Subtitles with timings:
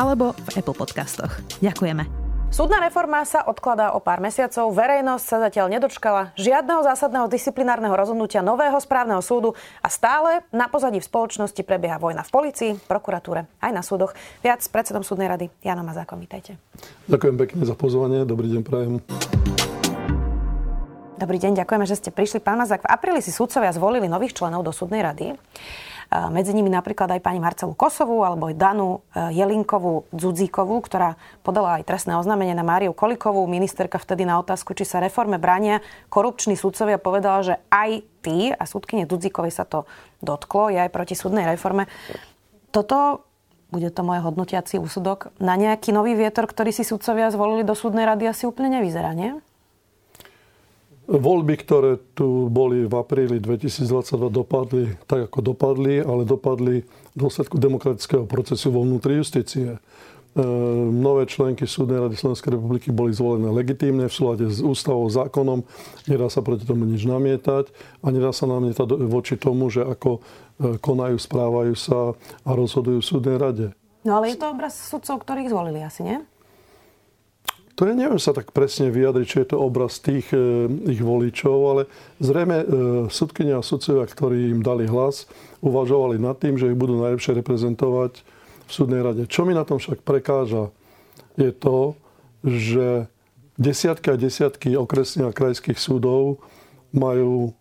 [0.00, 1.44] alebo v Apple Podcastoch.
[1.60, 2.08] Ďakujeme.
[2.50, 4.74] Súdna reforma sa odkladá o pár mesiacov.
[4.74, 10.98] Verejnosť sa zatiaľ nedočkala žiadneho zásadného disciplinárneho rozhodnutia nového správneho súdu a stále na pozadí
[10.98, 14.16] v spoločnosti prebieha vojna v policii, prokuratúre aj na súdoch.
[14.42, 16.18] Viac s predsedom súdnej rady Janom Mazákom.
[16.18, 16.58] Vítajte.
[17.06, 18.26] Ďakujem pekne za pozvanie.
[18.26, 18.98] Dobrý deň, prajem.
[21.20, 22.42] Dobrý deň, ďakujeme, že ste prišli.
[22.42, 25.36] Pán Mazák, v apríli si súdcovia zvolili nových členov do súdnej rady.
[26.10, 31.14] Medzi nimi napríklad aj pani Marcelu Kosovú alebo aj Danu e, Jelinkovú Dzudzíkovú, ktorá
[31.46, 33.46] podala aj trestné oznámenie na Máriu Kolikovú.
[33.46, 35.78] Ministerka vtedy na otázku, či sa reforme bránia
[36.10, 39.86] korupční sudcovia povedala, že aj ty a súdkyne Dzudzíkovej sa to
[40.18, 41.86] dotklo, je aj proti súdnej reforme.
[42.74, 43.30] Toto
[43.70, 48.02] bude to moje hodnotiaci úsudok, na nejaký nový vietor, ktorý si sudcovia zvolili do súdnej
[48.02, 49.38] rady asi úplne nevyzerá, nie?
[51.10, 57.58] Voľby, ktoré tu boli v apríli 2022, dopadli tak, ako dopadli, ale dopadli v dôsledku
[57.58, 59.74] demokratického procesu vo vnútri justície.
[59.74, 59.78] E,
[60.94, 65.66] nové členky Súdnej rady Slovenskej republiky boli zvolené legitímne v súlade s ústavou, zákonom.
[66.06, 67.74] Nedá sa proti tomu nič namietať
[68.06, 70.22] a nedá sa namietať voči tomu, že ako
[70.62, 72.14] e, konajú, správajú sa
[72.46, 73.66] a rozhodujú v Súdnej rade.
[74.06, 76.22] No ale je to obraz sudcov, ktorých zvolili asi, nie?
[77.80, 81.56] To je, neviem sa tak presne vyjadriť, či je to obraz tých e, ich voličov,
[81.64, 81.82] ale
[82.20, 82.66] zrejme e,
[83.08, 85.24] sudkynia a sudcovia, ktorí im dali hlas,
[85.64, 88.20] uvažovali nad tým, že ich budú najlepšie reprezentovať
[88.68, 89.24] v súdnej rade.
[89.24, 90.68] Čo mi na tom však prekáža,
[91.40, 91.96] je to,
[92.44, 93.08] že
[93.56, 96.44] desiatky a desiatky okresných a krajských súdov
[96.92, 97.56] majú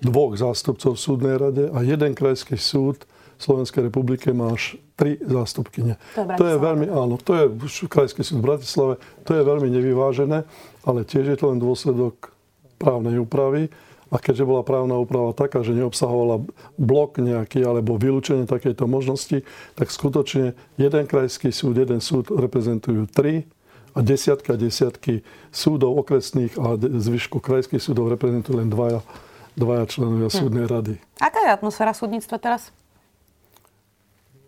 [0.00, 3.04] dvoch zástupcov v súdnej rade a jeden krajský súd
[3.38, 5.98] Slovenskej republike má až tri zástupkyne.
[6.14, 7.44] To je, to je veľmi, áno, to je
[7.90, 8.94] Krajský súd v Bratislave,
[9.26, 10.46] to je veľmi nevyvážené,
[10.86, 12.30] ale tiež je to len dôsledok
[12.78, 13.70] právnej úpravy.
[14.14, 16.46] A keďže bola právna úprava taká, že neobsahovala
[16.78, 19.42] blok nejaký alebo vylúčenie takejto možnosti,
[19.74, 23.50] tak skutočne jeden krajský súd, jeden súd reprezentujú tri
[23.94, 29.02] a desiatka desiatky súdov okresných a zvyšku krajských súdov reprezentujú len dvaja,
[29.58, 30.36] dvaja členovia hm.
[30.36, 30.94] súdnej rady.
[31.18, 32.70] Aká je atmosféra súdnictva teraz?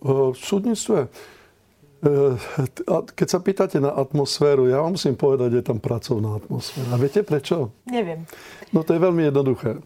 [0.03, 1.09] V súdnictve, e,
[3.17, 6.89] keď sa pýtate na atmosféru, ja vám musím povedať, že je tam pracovná atmosféra.
[6.93, 7.73] A viete prečo?
[7.89, 8.29] Neviem.
[8.71, 9.81] No to je veľmi jednoduché.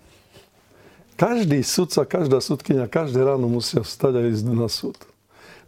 [1.21, 4.97] Každý sudca, každá sudkynia, každé ráno musia vstať a ísť na súd.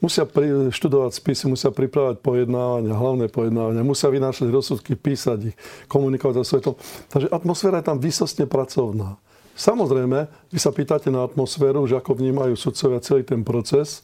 [0.02, 6.42] Musia pri, študovať spisy, musia pripravať pojednávania, hlavné pojednávania, musia vynášať rozsudky, písať ich, komunikovať
[6.42, 6.74] so svetom.
[7.06, 9.20] Takže atmosféra je tam vysostne pracovná.
[9.52, 14.02] Samozrejme, vy sa pýtate na atmosféru, že ako vnímajú sudcovia celý ten proces,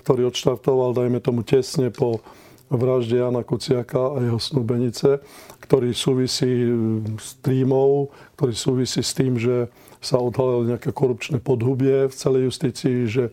[0.00, 2.24] ktorý odštartoval, dajme tomu, tesne po
[2.70, 5.18] vražde Jana Kuciaka a jeho snúbenice,
[5.58, 6.70] ktorý súvisí
[7.18, 9.66] s týmov, ktorý súvisí s tým, že
[9.98, 13.24] sa odhalilo nejaké korupčné podhubie v celej justícii, že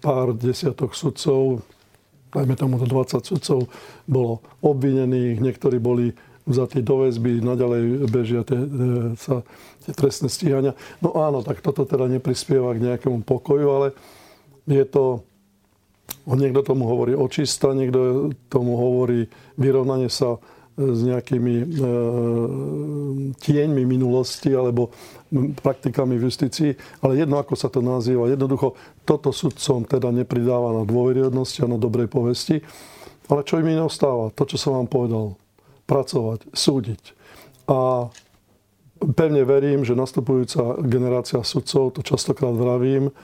[0.00, 1.60] pár desiatok sudcov,
[2.32, 3.68] dajme tomu do 20 sudcov,
[4.08, 6.16] bolo obvinených, niektorí boli
[6.48, 8.68] vzatí do väzby, naďalej bežia tie, e,
[9.14, 9.44] sa,
[9.86, 10.72] tie trestné stíhania.
[10.98, 13.88] No áno, tak toto teda neprispieva k nejakému pokoju, ale
[14.66, 15.22] je to
[16.30, 19.26] Niekto tomu hovorí očista, niekto tomu hovorí
[19.58, 20.38] vyrovnanie sa e,
[20.78, 21.64] s nejakými e,
[23.40, 24.94] tieňmi minulosti alebo
[25.62, 26.70] praktikami v justícii,
[27.02, 28.30] ale jedno, ako sa to nazýva.
[28.30, 28.74] Jednoducho,
[29.06, 32.62] toto sudcom teda nepridáva na dôveryhodnosti a na dobrej povesti.
[33.30, 34.34] Ale čo im ostáva?
[34.34, 35.38] To, čo som vám povedal.
[35.86, 37.14] Pracovať, súdiť.
[37.70, 38.10] A
[39.14, 43.14] pevne verím, že nastupujúca generácia sudcov, to častokrát vravím,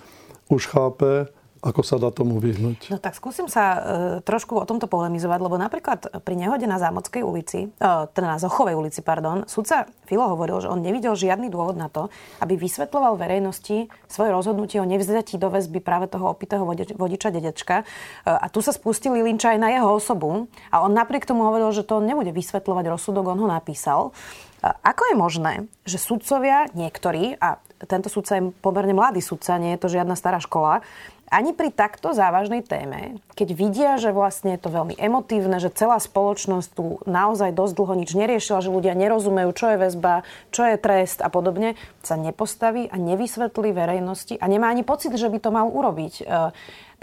[0.47, 1.27] už chápe,
[1.67, 2.95] ako sa dá tomu vyhnúť?
[2.95, 3.79] No tak skúsim sa e,
[4.23, 8.79] trošku o tomto polemizovať, lebo napríklad pri nehode na Zámodskej ulici, e, teda na Zochovej
[8.79, 12.07] ulici, pardon, sudca Filo hovoril, že on nevidel žiadny dôvod na to,
[12.39, 16.63] aby vysvetloval verejnosti svoje rozhodnutie o nevzdatí do väzby práve toho opitého
[16.95, 17.83] vodiča dedečka.
[17.83, 17.85] E,
[18.31, 21.83] a tu sa spustili linča aj na jeho osobu a on napriek tomu hovoril, že
[21.83, 24.15] to nebude vysvetľovať rozsudok, on ho napísal.
[24.63, 25.53] E, ako je možné,
[25.83, 30.41] že sudcovia niektorí, a tento sudca je pomerne mladý sudca, nie je to žiadna stará
[30.41, 30.81] škola,
[31.27, 35.99] ani pri takto závažnej téme, keď vidia, že vlastne je to veľmi emotívne, že celá
[35.99, 40.23] spoločnosť tu naozaj dosť dlho nič neriešila, že ľudia nerozumejú, čo je väzba,
[40.55, 41.75] čo je trest a podobne,
[42.07, 46.15] sa nepostaví a nevysvetlí verejnosti a nemá ani pocit, že by to mal urobiť.
[46.23, 46.25] E,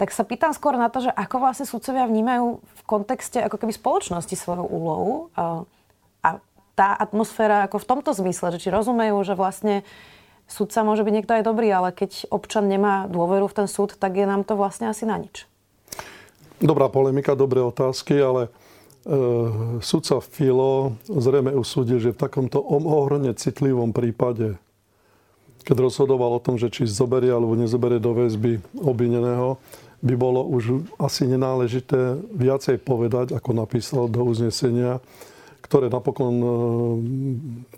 [0.00, 3.76] tak sa pýtam skôr na to, že ako vlastne sudcovia vnímajú v kontexte ako keby
[3.76, 5.52] spoločnosti svoju úlohu e,
[6.24, 6.40] a
[6.74, 9.86] tá atmosféra ako v tomto zmysle, že či rozumejú, že vlastne
[10.48, 14.16] sudca môže byť niekto aj dobrý, ale keď občan nemá dôveru v ten súd, tak
[14.16, 15.48] je nám to vlastne asi na nič.
[16.62, 18.50] Dobrá polemika, dobré otázky, ale e,
[19.82, 24.56] sudca Filo zrejme usúdil, že v takomto ohromne citlivom prípade,
[25.66, 29.58] keď rozhodoval o tom, že či zoberie alebo nezoberie do väzby obvineného,
[30.04, 35.00] by bolo už asi nenáležité viacej povedať, ako napísal do uznesenia,
[35.64, 36.48] ktoré napokon e,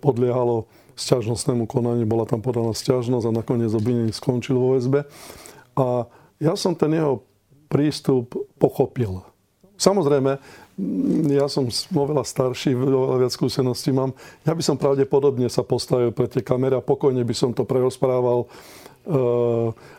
[0.03, 0.67] podliehalo
[0.97, 5.05] sťažnostnému konaniu, bola tam podaná sťažnosť a nakoniec obvinený skončil vo väzbe.
[5.77, 6.09] A
[6.41, 7.23] ja som ten jeho
[7.69, 9.21] prístup pochopil.
[9.77, 10.41] Samozrejme,
[11.33, 14.17] ja som oveľa starší, oveľa viac skúseností mám.
[14.45, 18.49] Ja by som pravdepodobne sa postavil pre tie kamery a pokojne by som to prerozprával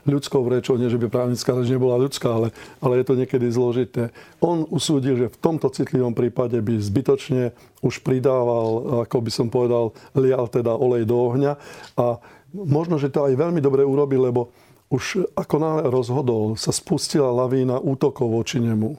[0.04, 2.51] ľudskou rečou, nie že by právnická reč nebola ľudská, ale,
[2.83, 4.12] ale je to niekedy zložité.
[4.44, 9.95] On usúdil, že v tomto citlivom prípade by zbytočne už pridával, ako by som povedal,
[10.12, 11.56] lial teda olej do ohňa
[11.95, 12.19] a
[12.51, 14.51] možno, že to aj veľmi dobre urobil, lebo
[14.88, 18.95] už ako náhle rozhodol, sa spustila lavína útokov voči nemu.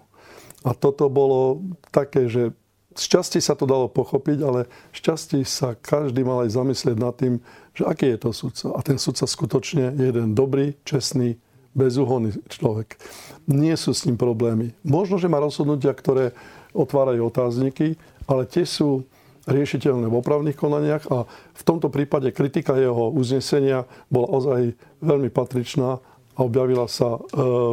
[0.65, 2.53] A toto bolo také, že
[2.99, 7.39] z časti sa to dalo pochopiť, ale z sa každý mal aj zamyslieť nad tým,
[7.79, 8.67] že aký je to sudca.
[8.75, 11.39] A ten sudca skutočne je jeden dobrý, čestný,
[11.79, 12.99] bezúhonný človek.
[13.47, 14.75] Nie sú s ním problémy.
[14.83, 16.35] Možno, že má rozhodnutia, ktoré
[16.75, 17.95] otvárajú otázniky,
[18.27, 19.07] ale tie sú
[19.49, 24.61] riešiteľné v opravných konaniach a v tomto prípade kritika jeho uznesenia bola ozaj
[25.01, 26.03] veľmi patričná
[26.39, 27.21] a objavila sa e,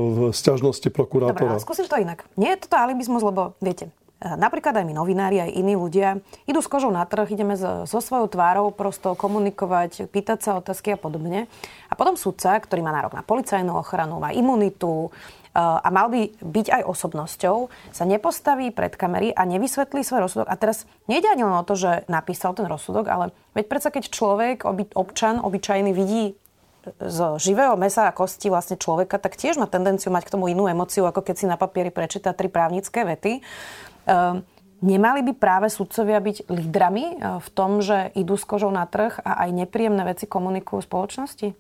[0.10, 1.60] v sťažnosti prokurátora.
[1.60, 2.24] Dobre, skúsim to inak.
[2.39, 3.92] Nie je toto alibizmus, lebo viete,
[4.23, 8.31] Napríklad aj my novinári, aj iní ľudia idú s kožou na trh, ideme so, svojou
[8.31, 11.51] tvárou prosto komunikovať, pýtať sa otázky a podobne.
[11.91, 16.31] A potom sudca, ktorý má nárok na policajnú ochranu, má imunitu, eh, a mal by
[16.31, 20.47] byť aj osobnosťou, sa nepostaví pred kamery a nevysvetlí svoj rozsudok.
[20.47, 24.15] A teraz nejde ani len o to, že napísal ten rozsudok, ale veď predsa keď
[24.15, 24.63] človek,
[24.95, 26.39] občan, obyčajný vidí
[27.01, 30.69] z živého mesa a kosti vlastne človeka, tak tiež má tendenciu mať k tomu inú
[30.69, 33.41] emociu, ako keď si na papieri prečíta tri právnické vety.
[34.06, 34.46] Ehm,
[34.86, 39.18] nemali by práve sudcovia byť lídrami eh, v tom, že idú s kožou na trh
[39.22, 41.57] a aj nepríjemné veci komunikujú spoločnosti?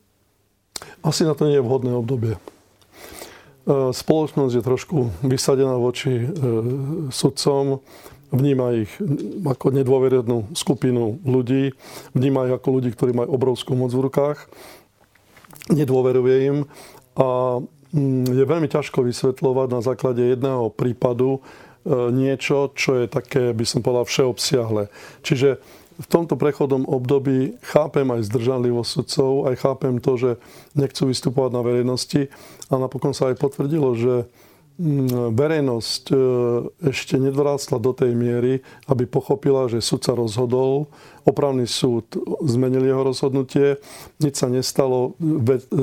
[1.01, 2.37] Asi na to nie je vhodné obdobie.
[2.37, 6.29] Eh, spoločnosť je trošku vysadená voči eh,
[7.09, 7.81] sudcom,
[8.29, 8.91] vníma ich
[9.41, 11.73] ako nedôverednú skupinu ľudí,
[12.13, 14.45] vníma ich ako ľudí, ktorí majú obrovskú moc v rukách,
[15.73, 16.57] nedôveruje im
[17.17, 17.57] a
[17.89, 21.41] mm, je veľmi ťažko vysvetľovať na základe jedného prípadu,
[21.89, 24.89] niečo, čo je také, by som povedal, všeobsiahle.
[25.21, 25.61] Čiže
[25.95, 30.31] v tomto prechodom období chápem aj zdržanlivosť sudcov, aj chápem to, že
[30.75, 32.27] nechcú vystupovať na verejnosti
[32.67, 34.27] a napokon sa aj potvrdilo, že
[35.31, 36.17] verejnosť e,
[36.91, 38.59] ešte nedorastla do tej miery,
[38.91, 40.91] aby pochopila, že sudca rozhodol,
[41.23, 42.03] opravný súd
[42.43, 43.79] zmenil jeho rozhodnutie,
[44.19, 45.15] nič sa nestalo,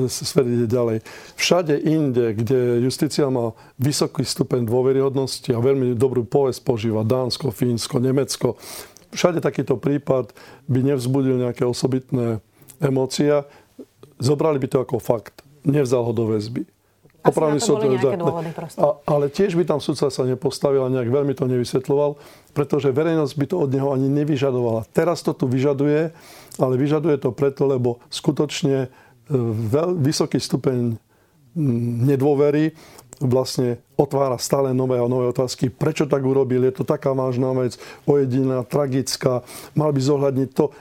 [0.07, 1.01] svet ide ďalej.
[1.33, 7.97] Všade inde, kde justícia má vysoký stupeň dôveryhodnosti a veľmi dobrú povesť požíva, Dánsko, Fínsko,
[7.97, 8.61] Nemecko,
[9.09, 10.37] všade takýto prípad
[10.69, 12.45] by nevzbudil nejaké osobitné
[12.77, 13.41] emócie,
[14.21, 16.72] zobrali by to ako fakt, nevzal ho do väzby
[17.23, 17.79] opravný súd.
[17.83, 22.19] Dôvody a, ale tiež by tam sudca sa nepostavil a nejak veľmi to nevysvetloval,
[22.51, 24.85] pretože verejnosť by to od neho ani nevyžadovala.
[24.91, 26.11] Teraz to tu vyžaduje,
[26.59, 28.87] ale vyžaduje to preto, lebo skutočne e,
[29.71, 30.99] veľ, vysoký stupeň
[32.03, 32.73] nedôvery
[33.21, 35.69] vlastne otvára stále nové a nové otázky.
[35.69, 36.65] Prečo tak urobil?
[36.65, 39.45] Je to taká vážna vec, ojediná, tragická.
[39.77, 40.73] Mal by zohľadniť to.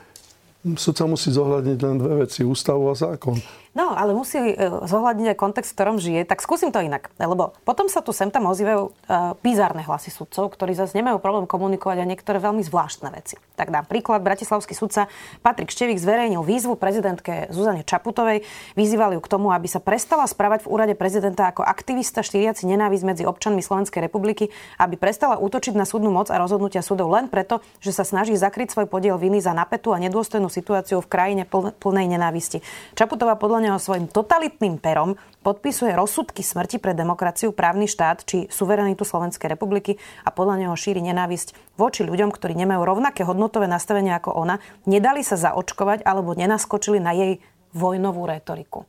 [0.79, 3.35] Sudca musí zohľadniť len dve veci, ústavu a zákon.
[3.73, 4.53] No, ale musí e,
[4.85, 6.29] zohľadniť aj kontext, v ktorom žije.
[6.29, 7.09] Tak skúsim to inak.
[7.17, 11.49] Lebo potom sa tu sem tam ozývajú uh, bizárne hlasy sudcov, ktorí zase nemajú problém
[11.49, 13.41] komunikovať a niektoré veľmi zvláštne veci.
[13.57, 14.21] Tak dám príklad.
[14.21, 15.09] Bratislavský sudca
[15.41, 18.45] Patrik Števik zverejnil výzvu prezidentke Zuzane Čaputovej.
[18.77, 23.05] Vyzývali ju k tomu, aby sa prestala správať v úrade prezidenta ako aktivista štíriaci nenávisť
[23.09, 27.65] medzi občanmi Slovenskej republiky, aby prestala útočiť na súdnu moc a rozhodnutia súdov len preto,
[27.81, 31.43] že sa snaží zakryť svoj podiel viny za napätú a nedôstojnú situáciu v krajine
[31.81, 32.61] plnej nenávisti.
[32.93, 35.15] Čaputová podľa neho svojim totalitným perom
[35.47, 40.99] podpisuje rozsudky smrti pre demokraciu, právny štát či suverenitu Slovenskej republiky a podľa neho šíri
[40.99, 46.99] nenávisť voči ľuďom, ktorí nemajú rovnaké hodnotové nastavenie ako ona, nedali sa zaočkovať alebo nenaskočili
[46.99, 47.39] na jej
[47.73, 48.85] vojnovú retoriku.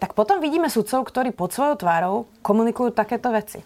[0.00, 3.60] Tak potom vidíme sudcov, ktorí pod svojou tvárou komunikujú takéto veci.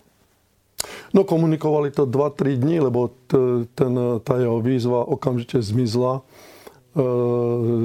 [1.11, 7.03] No komunikovali to 2-3 dní, lebo t- ten, tá jeho výzva okamžite zmizla e,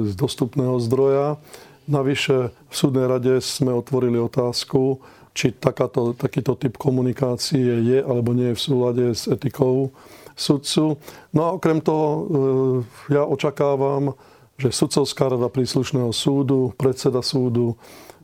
[0.06, 1.42] z dostupného zdroja.
[1.84, 5.04] Navyše v súdnej rade sme otvorili otázku,
[5.36, 9.92] či takáto, takýto typ komunikácie je alebo nie je v súlade s etikou
[10.32, 10.96] sudcu.
[11.34, 12.22] No a okrem toho e,
[13.12, 14.16] ja očakávam,
[14.56, 17.74] že sudcovská rada príslušného súdu, predseda súdu,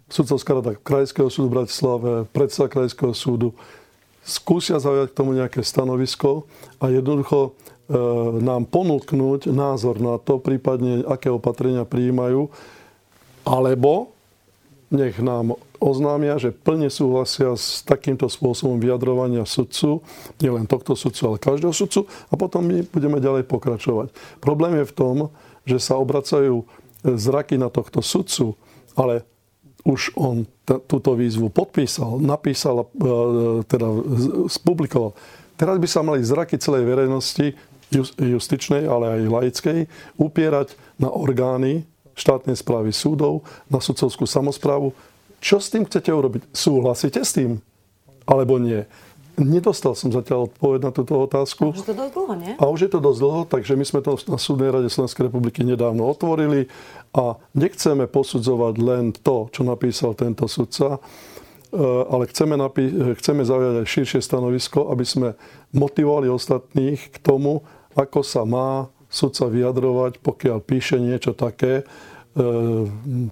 [0.06, 3.52] sudcovská rada Krajského súdu v Bratislave, predseda Krajského súdu
[4.24, 6.46] skúsia zaujať k tomu nejaké stanovisko
[6.78, 7.50] a jednoducho e,
[8.40, 12.48] nám ponúknuť názor na to, prípadne aké opatrenia prijímajú,
[13.44, 14.12] alebo
[14.90, 20.02] nech nám oznámia, že plne súhlasia s takýmto spôsobom vyjadrovania sudcu,
[20.42, 24.12] nielen tohto sudcu, ale každého sudcu a potom my budeme ďalej pokračovať.
[24.42, 25.16] Problém je v tom,
[25.64, 26.66] že sa obracajú
[27.00, 28.59] zraky na tohto sudcu,
[28.92, 29.25] ale
[29.87, 33.88] už on t- túto výzvu podpísal, napísal, e, teda
[34.52, 35.16] spublikoval.
[35.56, 37.56] Teraz by sa mali zraky celej verejnosti,
[38.20, 39.78] justičnej, ale aj laickej,
[40.20, 41.88] upierať na orgány
[42.20, 44.92] štátnej správy súdov, na sudcovskú samozprávu,
[45.40, 46.52] čo s tým chcete urobiť?
[46.52, 47.64] Súhlasíte s tým?
[48.28, 48.84] Alebo nie?
[49.40, 51.72] Nedostal som zatiaľ odpoveď na túto otázku.
[51.72, 52.52] A už je to dosť dlho, nie?
[52.60, 55.64] A už je to dosť dlho, takže my sme to na Súdnej rade Slovenskej republiky
[55.64, 56.68] nedávno otvorili
[57.16, 63.74] a nechceme posudzovať len to, čo napísal tento sudca, e, ale chceme, napí- chceme zaujať
[63.80, 65.28] aj širšie stanovisko, aby sme
[65.72, 67.64] motivovali ostatných k tomu,
[67.96, 71.88] ako sa má sudca vyjadrovať, pokiaľ píše niečo také,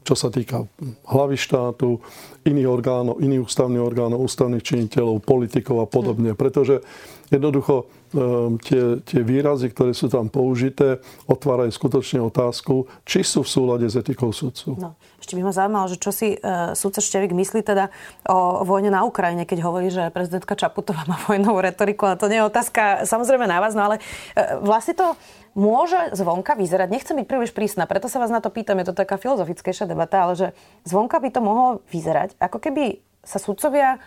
[0.03, 0.67] čo sa týka
[1.07, 2.03] hlavy štátu,
[2.43, 6.35] iných orgánov, iných ústavných orgánov, ústavných činiteľov, politikov a podobne.
[6.35, 6.83] Pretože
[7.31, 10.99] jednoducho e, tie, tie výrazy, ktoré sú tam použité,
[11.31, 14.75] otvárajú skutočne otázku, či sú v súlade s etikou sudcu.
[14.75, 17.95] No, ešte by ma zaujímalo, že čo si uh, sudca Števik myslí teda
[18.27, 22.41] o vojne na Ukrajine, keď hovorí, že prezidentka Čaputová má vojnovú retoriku, ale to nie
[22.41, 25.15] je otázka samozrejme na vás, no ale uh, vlastne to
[25.59, 28.95] môže zvonka vyzerať, nechcem byť príliš prísna, preto sa vás na to pýtam, je to
[28.95, 30.49] taká filozofickejšia debata, ale že
[30.87, 33.99] zvonka by to mohlo vyzerať, ako keby sa sudcovia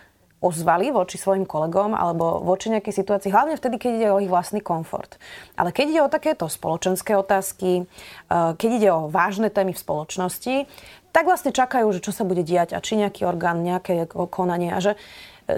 [0.42, 4.58] ozvali voči svojim kolegom alebo voči nejakej situácii, hlavne vtedy, keď ide o ich vlastný
[4.58, 5.14] komfort.
[5.54, 10.66] Ale keď ide o takéto spoločenské otázky, eh, keď ide o vážne témy v spoločnosti,
[11.14, 14.80] tak vlastne čakajú, že čo sa bude diať a či nejaký orgán, nejaké konanie a
[14.80, 14.98] že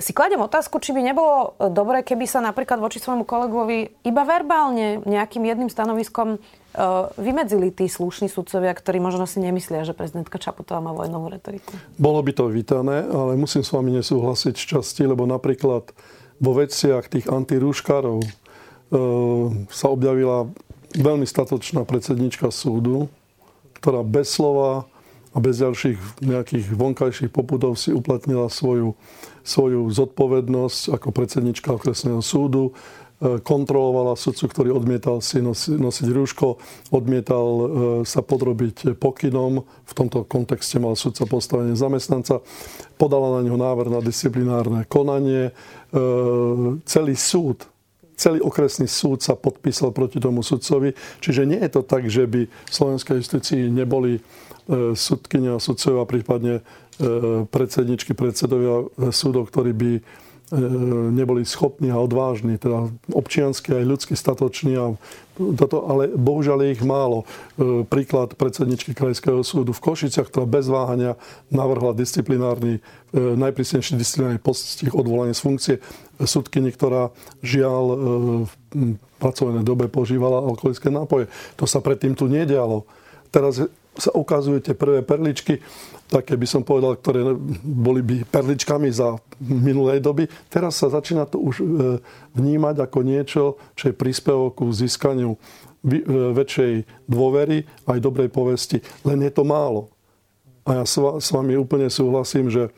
[0.00, 4.22] si kladem otázku, či by nebolo e, dobré, keby sa napríklad voči svojmu kolegovi iba
[4.22, 6.38] verbálne nejakým jedným stanoviskom e,
[7.18, 11.74] vymedzili tí slušní sudcovia, ktorí možno si nemyslia, že prezidentka Čaputová má vojnovú retoriku.
[12.00, 15.90] Bolo by to vítané, ale musím s vami nesúhlasiť z časti, lebo napríklad
[16.38, 18.30] vo veciach tých antirúškarov e,
[19.68, 20.48] sa objavila
[20.94, 23.10] veľmi statočná predsednička súdu,
[23.82, 24.86] ktorá bez slova
[25.34, 28.94] a bez ďalších nejakých vonkajších popudov si uplatnila svoju,
[29.42, 36.62] svoju zodpovednosť ako predsednička okresného súdu, e, kontrolovala sudcu, ktorý odmietal si nosi, nosiť rúško,
[36.94, 37.66] odmietal e,
[38.06, 42.38] sa podrobiť pokynom, v tomto kontexte mal sudca postavenie zamestnanca,
[42.94, 45.50] podala na neho návrh na disciplinárne konanie.
[45.50, 45.52] E,
[46.86, 47.66] celý súd
[48.14, 50.94] celý okresný súd sa podpísal proti tomu sudcovi.
[51.18, 54.22] Čiže nie je to tak, že by v slovenskej justícii neboli
[54.64, 56.62] E, sudkynia, sudcovia, prípadne e,
[57.44, 60.02] predsedničky, predsedovia súdov, ktorí by e,
[61.12, 64.72] neboli schopní a odvážni, teda občiansky aj ľudsky statoční.
[64.80, 64.96] A
[65.36, 67.28] toto, ale bohužiaľ je ich málo.
[67.92, 71.20] Príklad predsedničky Krajského súdu v Košiciach, ktorá bez váhania
[71.52, 72.80] navrhla disciplinárny,
[73.12, 75.74] najprísnejší disciplinárny postih odvolanie z funkcie
[76.22, 77.10] súdkyni, ktorá
[77.42, 77.84] žiaľ
[78.46, 78.52] v
[79.18, 81.26] pracovnej dobe požívala alkoholické nápoje.
[81.58, 82.86] To sa predtým tu nedialo.
[83.34, 83.58] Teraz
[83.94, 85.62] sa ukazujú tie prvé perličky,
[86.10, 90.28] také by som povedal, ktoré boli by perličkami za minulej doby.
[90.50, 91.64] Teraz sa začína to už e,
[92.36, 93.42] vnímať ako niečo,
[93.74, 95.38] čo je príspevok ku získaniu e,
[96.34, 96.72] väčšej
[97.08, 98.78] dôvery aj dobrej povesti.
[99.06, 99.90] Len je to málo.
[100.64, 102.72] A ja s vami úplne súhlasím, že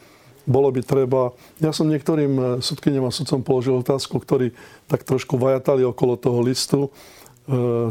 [0.47, 1.35] bolo by treba...
[1.59, 4.55] Ja som niektorým e, sudkyniam a sudcom položil otázku, ktorí
[4.87, 6.81] tak trošku vajatali okolo toho listu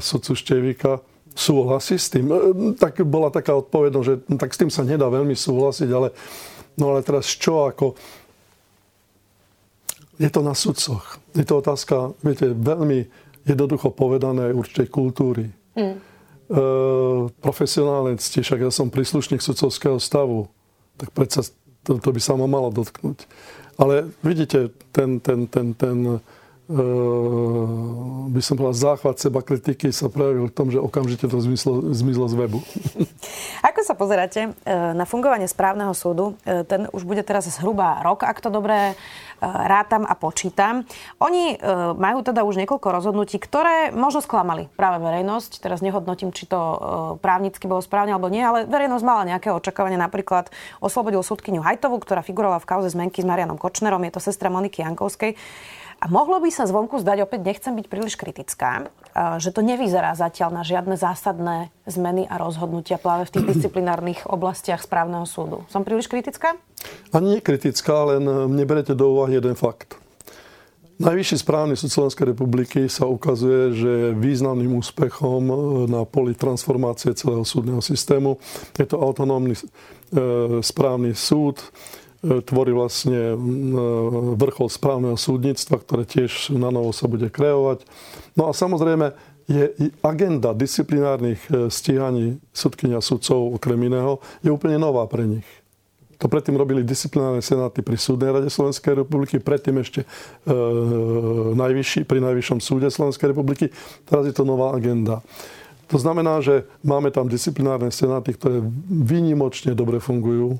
[0.03, 0.99] sudcu Števika,
[1.35, 2.25] súhlasí s tým?
[2.31, 2.37] E,
[2.79, 6.15] tak bola taká odpovednosť, že no, tak s tým sa nedá veľmi súhlasiť, ale,
[6.79, 7.93] no ale teraz čo ako...
[10.15, 11.19] Je to na sudcoch.
[11.35, 13.03] Je to otázka, viete, veľmi
[13.43, 15.51] jednoducho povedané určitej kultúry.
[15.75, 15.91] Mm.
[15.91, 15.99] E,
[17.43, 20.47] profesionálne cti, však ja som príslušník sudcovského stavu,
[20.95, 21.43] tak predsa
[21.83, 23.27] to, to by sa ma malo dotknúť.
[23.75, 26.23] Ale vidíte, ten, ten, ten, ten
[26.65, 32.25] by som povedal, záchvat seba kritiky sa prejavil v tom, že okamžite to zmizlo, zmizlo
[32.25, 32.59] z webu.
[33.69, 34.57] Ako sa pozeráte
[34.97, 36.33] na fungovanie správneho súdu?
[36.43, 38.97] Ten už bude teraz zhruba rok, ak to dobre
[39.45, 40.89] rátam a počítam.
[41.21, 41.53] Oni
[41.93, 45.61] majú teda už niekoľko rozhodnutí, ktoré možno sklamali práve verejnosť.
[45.61, 46.57] Teraz nehodnotím, či to
[47.21, 50.01] právnicky bolo správne alebo nie, ale verejnosť mala nejaké očakávanie.
[50.01, 50.49] Napríklad
[50.81, 54.01] oslobodil súdkyňu Hajtovú, ktorá figurovala v kauze zmenky s Marianom Kočnerom.
[54.07, 55.37] Je to sestra Moniky Jankovskej.
[56.01, 58.91] A mohlo by sa zvonku zdať, opäť nechcem byť príliš kritická,
[59.39, 64.83] že to nevyzerá zatiaľ na žiadne zásadné zmeny a rozhodnutia práve v tých disciplinárnych oblastiach
[64.83, 65.63] správneho súdu.
[65.71, 66.59] Som príliš kritická?
[67.15, 68.23] Ani nie kritická, len
[68.53, 69.97] neberete do úvahy jeden fakt.
[70.95, 75.43] Najvyšší správny súd Slovenskej republiky sa ukazuje, že významným úspechom
[75.91, 78.39] na poli transformácie celého súdneho systému.
[78.79, 79.63] Je to autonómny e,
[80.63, 81.59] správny súd,
[82.23, 83.37] tvorí vlastne e,
[84.35, 87.85] vrchol správneho súdnictva, ktoré tiež na novo sa bude kreovať.
[88.33, 89.13] No a samozrejme
[89.45, 95.45] je agenda disciplinárnych e, stíhaní sudkynia sudcov okrem iného je úplne nová pre nich.
[96.17, 100.07] To predtým robili disciplinárne senáty pri Súdnej rade Slovenskej republiky, predtým ešte e,
[101.53, 103.69] najvyšší, pri Najvyššom súde Slovenskej republiky.
[104.07, 105.19] Teraz je to nová agenda.
[105.93, 110.57] To znamená, že máme tam disciplinárne senáty, ktoré výnimočne dobre fungujú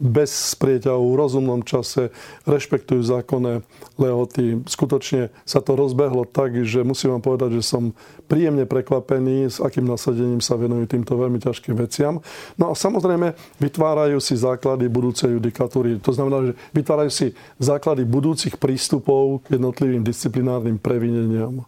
[0.00, 2.14] bez sprieťahu, v rozumnom čase,
[2.46, 3.64] rešpektujú zákonné
[3.96, 4.62] lehoty.
[4.64, 7.92] Skutočne sa to rozbehlo tak, že musím vám povedať, že som
[8.30, 12.24] príjemne prekvapený, s akým nasadením sa venujú týmto veľmi ťažkým veciam.
[12.56, 16.00] No a samozrejme vytvárajú si základy budúcej judikatúry.
[16.00, 17.26] To znamená, že vytvárajú si
[17.60, 21.66] základy budúcich prístupov k jednotlivým disciplinárnym previneniam.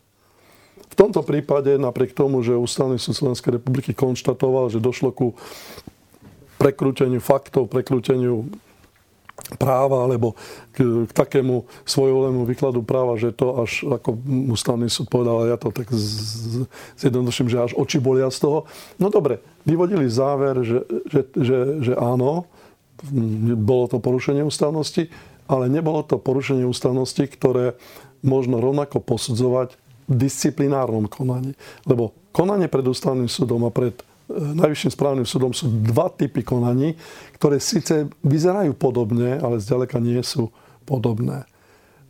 [0.94, 5.34] V tomto prípade, napriek tomu, že Ústavný súd Slovenskej republiky konštatoval, že došlo ku
[6.64, 8.48] prekrúteniu faktov, prekrúteniu
[9.60, 10.32] práva alebo
[10.72, 14.16] k, k takému svojvolému výkladu práva, že to až ako
[14.48, 15.92] ústavný súd povedal, ja to tak
[16.96, 18.58] zjednoduším, že až oči bolia z toho.
[18.96, 20.80] No dobre, vyvodili záver, že,
[21.12, 22.48] že, že, že áno,
[23.60, 25.12] bolo to porušenie ústavnosti,
[25.44, 27.76] ale nebolo to porušenie ústavnosti, ktoré
[28.24, 29.76] možno rovnako posudzovať
[30.08, 31.52] v disciplinárnom konaní.
[31.84, 33.92] Lebo konanie pred ústavným súdom a pred
[34.32, 36.96] Najvyšším správnym súdom sú dva typy konaní,
[37.36, 40.48] ktoré síce vyzerajú podobne, ale zďaleka nie sú
[40.88, 41.44] podobné.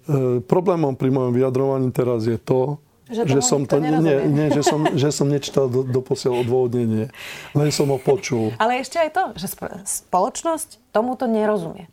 [0.07, 4.63] E, problémom pri mojom vyjadrovaní teraz je to, že, že som to, nie, nie, že
[4.65, 7.11] som, že som nečítal do, doposiaľ odôvodnenie.
[7.53, 8.55] Len som ho počul.
[8.63, 9.47] Ale ešte aj to, že
[10.07, 11.91] spoločnosť tomuto nerozumie.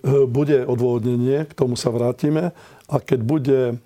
[0.00, 2.56] E, bude odôvodnenie, k tomu sa vrátime.
[2.88, 3.76] A keď bude e,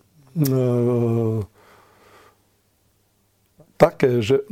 [3.78, 4.42] také, že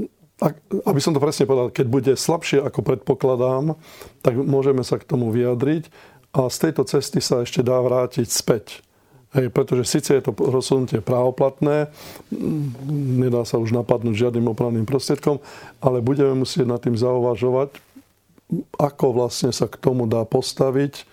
[0.85, 3.73] aby som to presne povedal, keď bude slabšie ako predpokladám,
[4.21, 5.89] tak môžeme sa k tomu vyjadriť
[6.37, 8.85] a z tejto cesty sa ešte dá vrátiť späť.
[9.33, 11.93] Hej, pretože síce je to rozhodnutie právoplatné,
[13.21, 15.45] nedá sa už napadnúť žiadnym opravným prostriedkom,
[15.81, 17.77] ale budeme musieť nad tým zauvažovať,
[18.81, 21.05] ako vlastne sa k tomu dá postaviť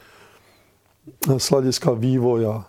[1.25, 2.63] z hľadiska vývoja.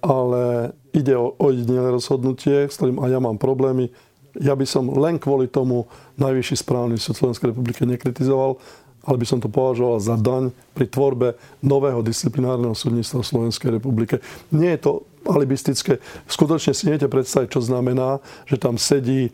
[0.00, 3.92] Ale ide o ojedinelé rozhodnutie, s ktorým aj ja mám problémy,
[4.38, 5.90] ja by som len kvôli tomu
[6.20, 8.60] Najvyšší správny súd Slovenskej republiky nekritizoval,
[9.00, 11.28] ale by som to považoval za daň pri tvorbe
[11.64, 14.20] nového disciplinárneho súdnictva v Slovenskej republike.
[14.52, 14.92] Nie je to
[15.24, 16.00] alibistické.
[16.28, 19.32] Skutočne si neviete predstaviť, čo znamená, že tam sedí e,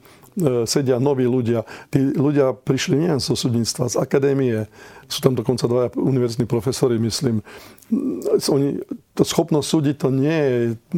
[0.70, 1.66] sedia noví ľudia.
[1.90, 4.70] Tí ľudia prišli nielen zo súdnictva, z akadémie,
[5.10, 7.42] sú tam dokonca dvaja univerzitní profesori, myslím.
[8.50, 8.78] Oni,
[9.14, 10.54] to schopnosť súdiť to nie je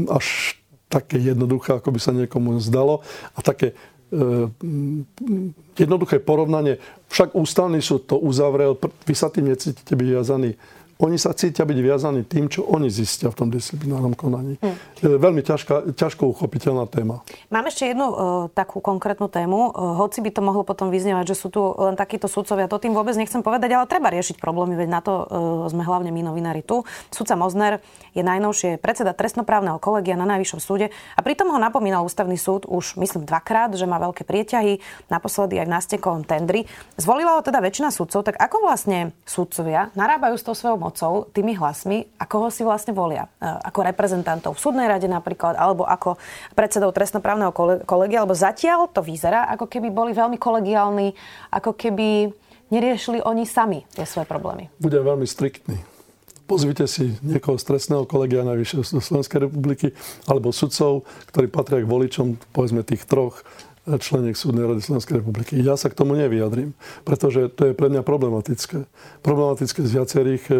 [0.08, 0.57] až
[0.88, 3.04] také jednoduché, ako by sa niekomu zdalo
[3.36, 3.76] a také
[4.08, 4.48] e,
[5.76, 6.80] jednoduché porovnanie.
[7.12, 10.56] Však ústavný súd to uzavrel, vy sa tým necítite byť viazaný
[10.98, 14.58] oni sa cítia byť viazaní tým, čo oni zistia v tom disciplinárnom konaní.
[14.58, 14.74] Hm.
[15.22, 17.22] Veľmi ťažká, ťažko uchopiteľná téma.
[17.54, 18.14] Mám ešte jednu uh,
[18.50, 19.70] takú konkrétnu tému.
[19.70, 22.98] Uh, hoci by to mohlo potom vyznievať, že sú tu len takíto sudcovia, to tým
[22.98, 25.26] vôbec nechcem povedať, ale treba riešiť problémy, veď na to uh,
[25.70, 26.82] sme hlavne my novinári tu.
[27.14, 27.78] Sudca Mozner
[28.18, 32.98] je najnovšie predseda trestnoprávneho kolegia na Najvyššom súde a pritom ho napomínal ústavný súd už,
[32.98, 36.66] myslím, dvakrát, že má veľké prieťahy, naposledy aj v nástekovom tendri.
[36.98, 41.52] Zvolila ho teda väčšina sudcov, tak ako vlastne sudcovia narábajú s tou svojou mocou, tými
[41.52, 43.28] hlasmi a koho si vlastne volia.
[43.36, 46.16] E, ako reprezentantov v súdnej rade napríklad, alebo ako
[46.56, 47.52] predsedov trestnoprávneho
[47.84, 51.12] kolegia, alebo zatiaľ to vyzerá, ako keby boli veľmi kolegiálni,
[51.52, 52.32] ako keby
[52.72, 54.72] neriešili oni sami tie svoje problémy.
[54.80, 55.76] Bude veľmi striktný.
[56.48, 59.92] Pozvite si niekoho z trestného kolegia Najvyššej Slovenskej republiky
[60.24, 63.44] alebo sudcov, ktorí patria k voličom, povedzme tých troch
[63.96, 65.56] členek Súdnej rady Slovenskej republiky.
[65.64, 66.76] Ja sa k tomu nevyjadrím,
[67.08, 68.84] pretože to je pre mňa problematické.
[69.24, 70.54] Problematické z viacerých e,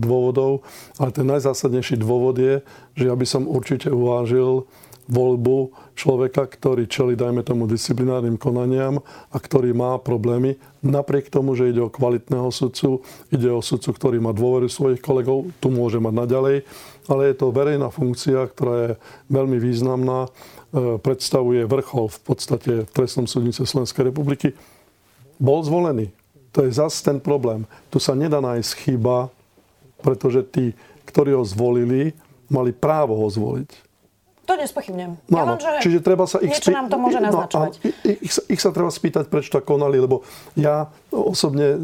[0.00, 0.64] dôvodov,
[0.96, 2.64] ale ten najzásadnejší dôvod je,
[2.96, 4.64] že ja by som určite uvážil
[5.10, 9.02] voľbu človeka, ktorý čeli, dajme tomu, disciplinárnym konaniam
[9.34, 13.02] a ktorý má problémy, napriek tomu, že ide o kvalitného sudcu,
[13.34, 16.56] ide o sudcu, ktorý má dôveru svojich kolegov, tu môže mať naďalej,
[17.10, 18.90] ale je to verejná funkcia, ktorá je
[19.28, 20.30] veľmi významná
[21.02, 24.54] predstavuje vrchol v podstate v trestnom súdnice Slovenskej republiky,
[25.40, 26.14] bol zvolený.
[26.54, 27.66] To je zase ten problém.
[27.90, 29.30] Tu sa nedá nájsť chyba,
[30.02, 30.74] pretože tí,
[31.06, 32.14] ktorí ho zvolili,
[32.50, 33.70] mali právo ho zvoliť.
[34.50, 35.14] To nespochybnem.
[35.30, 37.72] No, ja len, že Čiže treba sa ich niečo nám to môže no, naznačovať.
[37.78, 40.26] No, ich, ich, ich sa treba spýtať, prečo tak konali, lebo
[40.58, 41.78] ja osobne e,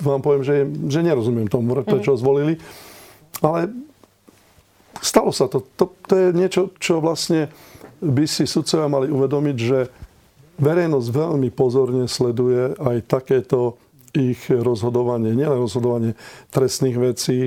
[0.00, 2.20] vám poviem, že, že nerozumiem tomu, prečo mm.
[2.24, 2.54] zvolili.
[3.44, 3.68] Ale
[5.04, 5.60] stalo sa to.
[5.76, 5.92] to.
[6.08, 7.52] To je niečo, čo vlastne
[8.00, 9.78] by si sudcovia mali uvedomiť, že
[10.56, 13.76] verejnosť veľmi pozorne sleduje aj takéto
[14.16, 16.16] ich rozhodovanie, nielen rozhodovanie
[16.48, 17.38] trestných vecí,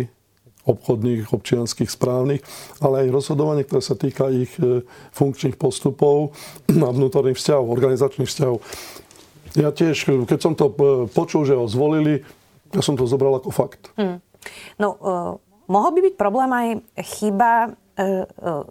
[0.70, 2.46] obchodných, občianských, správnych,
[2.78, 4.86] ale aj rozhodovanie, ktoré sa týka ich e,
[5.18, 6.38] funkčných postupov
[6.70, 8.62] a vnútorných vzťahov, organizačných vzťahov.
[9.58, 10.74] Ja tiež, keď som to e,
[11.10, 12.22] počul, že ho zvolili,
[12.70, 13.90] ja som to zobral ako fakt.
[13.98, 14.22] Hmm.
[14.78, 15.34] No, uh,
[15.66, 16.68] mohol by byť problém aj
[17.18, 17.74] chyba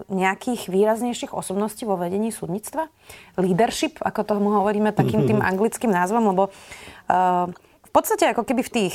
[0.08, 2.88] nejakých výraznejších osobností vo vedení súdnictva?
[3.36, 7.52] Leadership, ako tomu hovoríme takým tým anglickým názvom, lebo uh,
[7.88, 8.94] v podstate ako keby v tých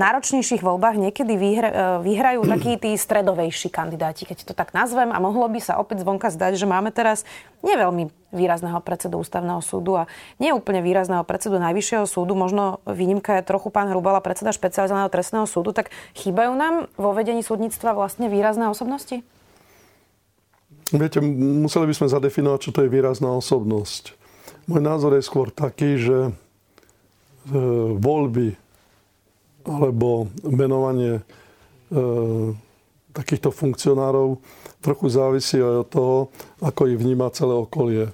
[0.00, 5.12] náročnejších voľbách niekedy vyhra, vyhrajú takí tí stredovejší kandidáti, keď to tak nazvem.
[5.12, 7.28] A mohlo by sa opäť zvonka zdať, že máme teraz
[7.60, 10.08] neveľmi výrazného predsedu ústavného súdu a
[10.40, 12.32] nie úplne výrazného predsedu najvyššieho súdu.
[12.32, 15.76] Možno výnimka je trochu pán Hrubala, predseda špecializovaného trestného súdu.
[15.76, 19.20] Tak chýbajú nám vo vedení súdnictva vlastne výrazné osobnosti?
[20.88, 24.16] Viete, museli by sme zadefinovať, čo to je výrazná osobnosť.
[24.72, 26.32] Môj názor je skôr taký, že e,
[28.00, 28.56] voľby
[29.68, 31.22] alebo menovanie e,
[33.12, 34.40] takýchto funkcionárov
[34.80, 36.16] trochu závisí aj od toho,
[36.64, 38.08] ako ich vníma celé okolie.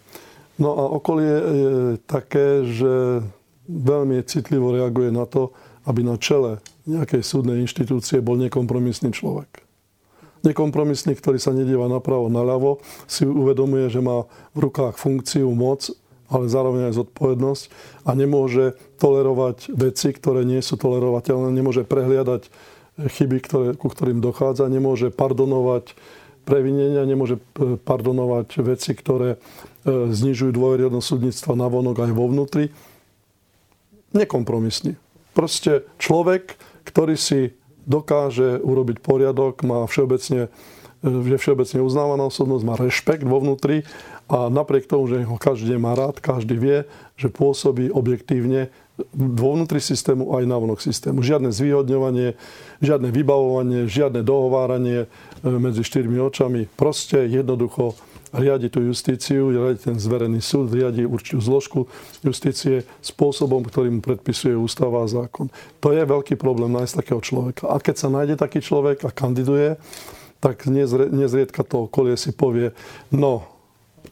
[0.59, 1.75] No a okolie je
[2.11, 3.23] také, že
[3.71, 5.55] veľmi citlivo reaguje na to,
[5.87, 6.59] aby na čele
[6.91, 9.64] nejakej súdnej inštitúcie bol nekompromisný človek
[10.45, 15.89] nekompromisný, ktorý sa nedíva napravo, naľavo, si uvedomuje, že má v rukách funkciu, moc,
[16.29, 17.65] ale zároveň aj zodpovednosť
[18.05, 22.49] a nemôže tolerovať veci, ktoré nie sú tolerovateľné, nemôže prehliadať
[22.97, 25.97] chyby, ktoré, ku ktorým dochádza, nemôže pardonovať
[26.47, 29.39] previnenia, nemôže e, pardonovať veci, ktoré e,
[30.13, 32.71] znižujú dôveryhodnosť súdnictva na vonok aj vo vnútri.
[34.15, 34.95] Nekompromisný.
[35.35, 36.55] Proste človek,
[36.87, 37.51] ktorý si
[37.85, 40.53] dokáže urobiť poriadok, má všeobecne,
[41.05, 43.85] je všeobecne uznávaná osobnosť, má rešpekt vo vnútri
[44.29, 46.79] a napriek tomu, že ho každý má rád, každý vie,
[47.21, 48.73] že pôsobí objektívne
[49.13, 51.19] vo vnútri systému aj na vonok systému.
[51.21, 52.39] Žiadne zvýhodňovanie,
[52.79, 55.07] žiadne vybavovanie, žiadne dohováranie e,
[55.43, 56.71] medzi štyrmi očami.
[56.79, 57.99] Proste jednoducho
[58.35, 61.81] riadi tú justíciu, riadi ten zverený súd, riadi určitú zložku
[62.27, 65.49] justície spôsobom, ktorý mu predpisuje ústava a zákon.
[65.81, 67.71] To je veľký problém nájsť takého človeka.
[67.71, 69.79] A keď sa nájde taký človek a kandiduje,
[70.43, 72.77] tak nezriedka to okolie si povie,
[73.09, 73.49] no,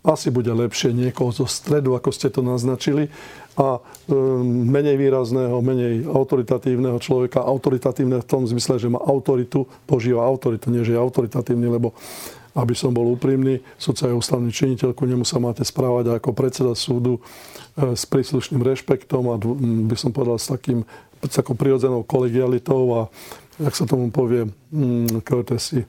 [0.00, 3.12] asi bude lepšie niekoho zo stredu, ako ste to naznačili,
[3.52, 10.24] a um, menej výrazného, menej autoritatívneho človeka, autoritatívne v tom zmysle, že má autoritu, požíva
[10.24, 11.92] autoritu, nie že je autoritatívny, lebo
[12.52, 16.72] aby som bol úprimný, sudca je ústavný činiteľ, ku nemu sa máte správať ako predseda
[16.76, 19.40] súdu e, s príslušným rešpektom a
[19.88, 20.84] by som povedal s takým
[21.22, 23.00] s takou prirodzenou kolegialitou a,
[23.62, 24.50] jak sa tomu povie,
[25.62, 25.86] si, e,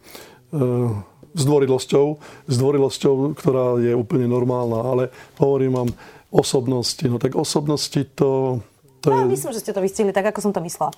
[1.34, 2.06] s dvorilosťou,
[2.45, 5.04] s dvorilosťou, ktorá je úplne normálna, ale
[5.41, 5.89] hovorím vám
[6.30, 7.02] osobnosti.
[7.10, 8.62] No tak osobnosti to,
[9.02, 9.34] to no, je...
[9.34, 10.93] myslím, že ste to vystihli tak, ako som to myslela.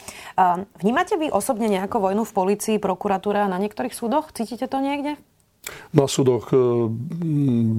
[0.83, 4.29] Vnímate vy osobne nejakú vojnu v policii, prokuratúre a na niektorých súdoch?
[4.35, 5.15] Cítite to niekde?
[5.93, 6.57] Na súdoch e,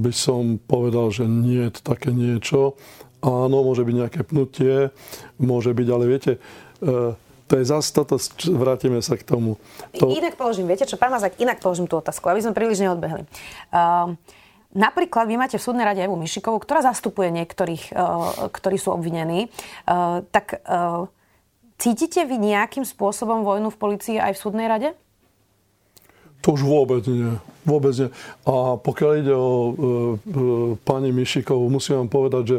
[0.03, 2.75] by som povedal, že nie je také niečo.
[3.23, 4.91] Áno, môže byť nejaké pnutie,
[5.41, 6.33] môže byť, ale viete,
[6.83, 7.15] e,
[7.47, 8.19] to je zase toto,
[8.59, 9.55] vrátime sa k tomu.
[10.03, 10.11] To...
[10.11, 13.23] Inak položím, viete čo, pán Mazak, inak položím tú otázku, aby sme príliš neodbehli.
[13.71, 14.19] Uh,
[14.75, 19.47] napríklad vy máte v súdnej rade Evu Mišikovú, ktorá zastupuje niektorých, uh, ktorí sú obvinení.
[19.87, 21.07] Uh, tak uh,
[21.79, 24.91] cítite vy nejakým spôsobom vojnu v policii aj v súdnej rade?
[26.47, 27.35] To už vôbec nie.
[27.67, 28.07] Vôbec nie.
[28.47, 29.75] A pokiaľ ide o e, e,
[30.87, 32.59] pani Mišikovú, musím vám povedať, že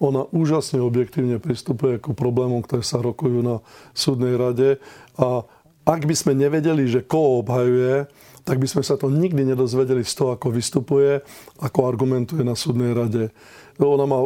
[0.00, 3.60] ona úžasne objektívne pristupuje ku problémom, ktoré sa rokujú na
[3.92, 4.80] súdnej rade.
[5.20, 5.44] A
[5.84, 8.08] ak by sme nevedeli, že koho obhajuje,
[8.46, 11.20] tak by sme sa to nikdy nedozvedeli z toho, ako vystupuje,
[11.60, 13.28] ako argumentuje na súdnej rade.
[13.76, 14.22] Ona má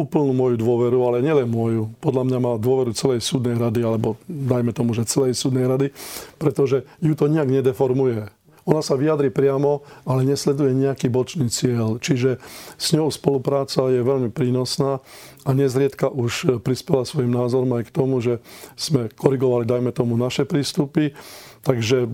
[0.00, 1.92] úplnú moju dôveru, ale nielen moju.
[2.00, 5.92] Podľa mňa má dôveru celej súdnej rady, alebo dajme tomu, že celej súdnej rady,
[6.40, 8.35] pretože ju to nejak nedeformuje.
[8.66, 12.02] Ona sa vyjadri priamo, ale nesleduje nejaký bočný cieľ.
[12.02, 12.42] Čiže
[12.74, 14.98] s ňou spolupráca je veľmi prínosná
[15.46, 18.42] a nezriedka už prispela svojim názorom aj k tomu, že
[18.74, 21.14] sme korigovali, dajme tomu, naše prístupy.
[21.62, 22.10] Takže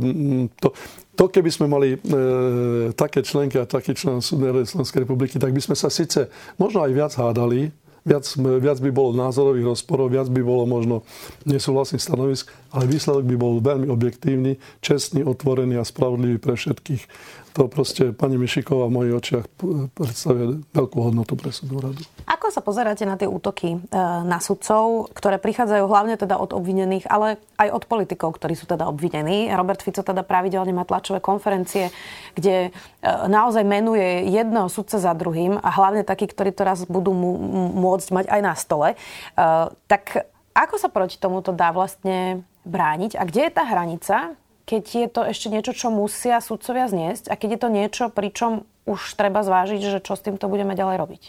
[0.61, 0.77] to,
[1.17, 1.99] to, keby sme mali e,
[2.97, 7.13] také členky a taký člen Slovenskej republiky, tak by sme sa síce možno aj viac
[7.17, 7.69] hádali,
[8.05, 11.07] viac, viac by bolo názorových rozporov, viac by bolo možno
[11.47, 17.03] nesúhlasných stanovisk, ale výsledok by bol veľmi objektívny, čestný, otvorený a spravodlivý pre všetkých
[17.53, 19.45] to proste pani Mišiková v mojich očiach
[19.93, 22.01] predstavuje veľkú hodnotu pre súdnu radu.
[22.25, 23.79] Ako sa pozeráte na tie útoky e,
[24.25, 28.89] na sudcov, ktoré prichádzajú hlavne teda od obvinených, ale aj od politikov, ktorí sú teda
[28.89, 29.53] obvinení?
[29.53, 31.93] Robert Fico teda pravidelne má tlačové konferencie,
[32.33, 37.13] kde e, naozaj menuje jedného sudca za druhým a hlavne takí, ktorí to raz budú
[37.77, 38.89] môcť mať aj na stole.
[38.93, 38.97] E,
[39.93, 44.17] tak ako sa proti tomuto dá vlastne brániť a kde je tá hranica,
[44.63, 48.63] keď je to ešte niečo, čo musia sudcovia zniesť a keď je to niečo, pričom
[48.87, 51.23] už treba zvážiť, že čo s týmto budeme ďalej robiť?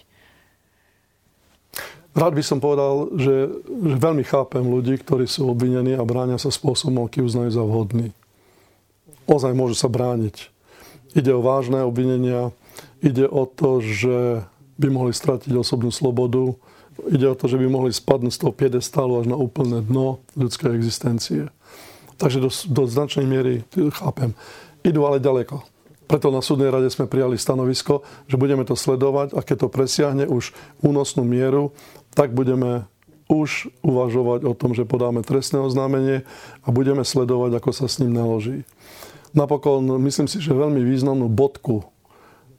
[2.14, 6.54] Rád by som povedal, že, že veľmi chápem ľudí, ktorí sú obvinení a bránia sa
[6.54, 8.14] spôsobom, aký uznajú za vhodný.
[9.26, 10.54] Ozaj môžu sa brániť.
[11.18, 12.54] Ide o vážne obvinenia,
[13.02, 14.46] ide o to, že
[14.78, 16.54] by mohli stratiť osobnú slobodu,
[17.10, 20.74] ide o to, že by mohli spadnúť z toho piedestálu až na úplné dno ľudskej
[20.76, 21.50] existencie.
[22.18, 23.66] Takže do, do značnej miery
[23.98, 24.38] chápem.
[24.86, 25.66] Idú ale ďaleko.
[26.04, 30.26] Preto na súdnej rade sme prijali stanovisko, že budeme to sledovať a keď to presiahne
[30.28, 30.52] už
[30.84, 31.72] únosnú mieru,
[32.14, 32.86] tak budeme
[33.32, 36.28] už uvažovať o tom, že podáme trestné oznámenie
[36.62, 38.68] a budeme sledovať, ako sa s ním naloží.
[39.34, 41.88] Napokon myslím si, že veľmi významnú bodku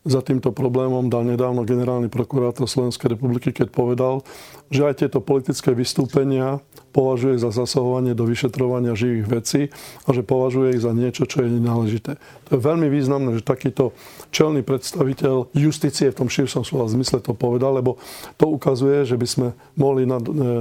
[0.05, 4.21] za týmto problémom dal nedávno generálny prokurátor Slovenskej republiky, keď povedal,
[4.69, 6.61] že aj tieto politické vystúpenia
[6.93, 9.63] považuje za zasahovanie do vyšetrovania živých vecí
[10.05, 12.21] a že považuje ich za niečo, čo je nenáležité.
[12.47, 13.97] To je veľmi významné, že takýto
[14.29, 17.97] čelný predstaviteľ justície v tom širšom slova zmysle to povedal, lebo
[18.37, 20.05] to ukazuje, že by sme mohli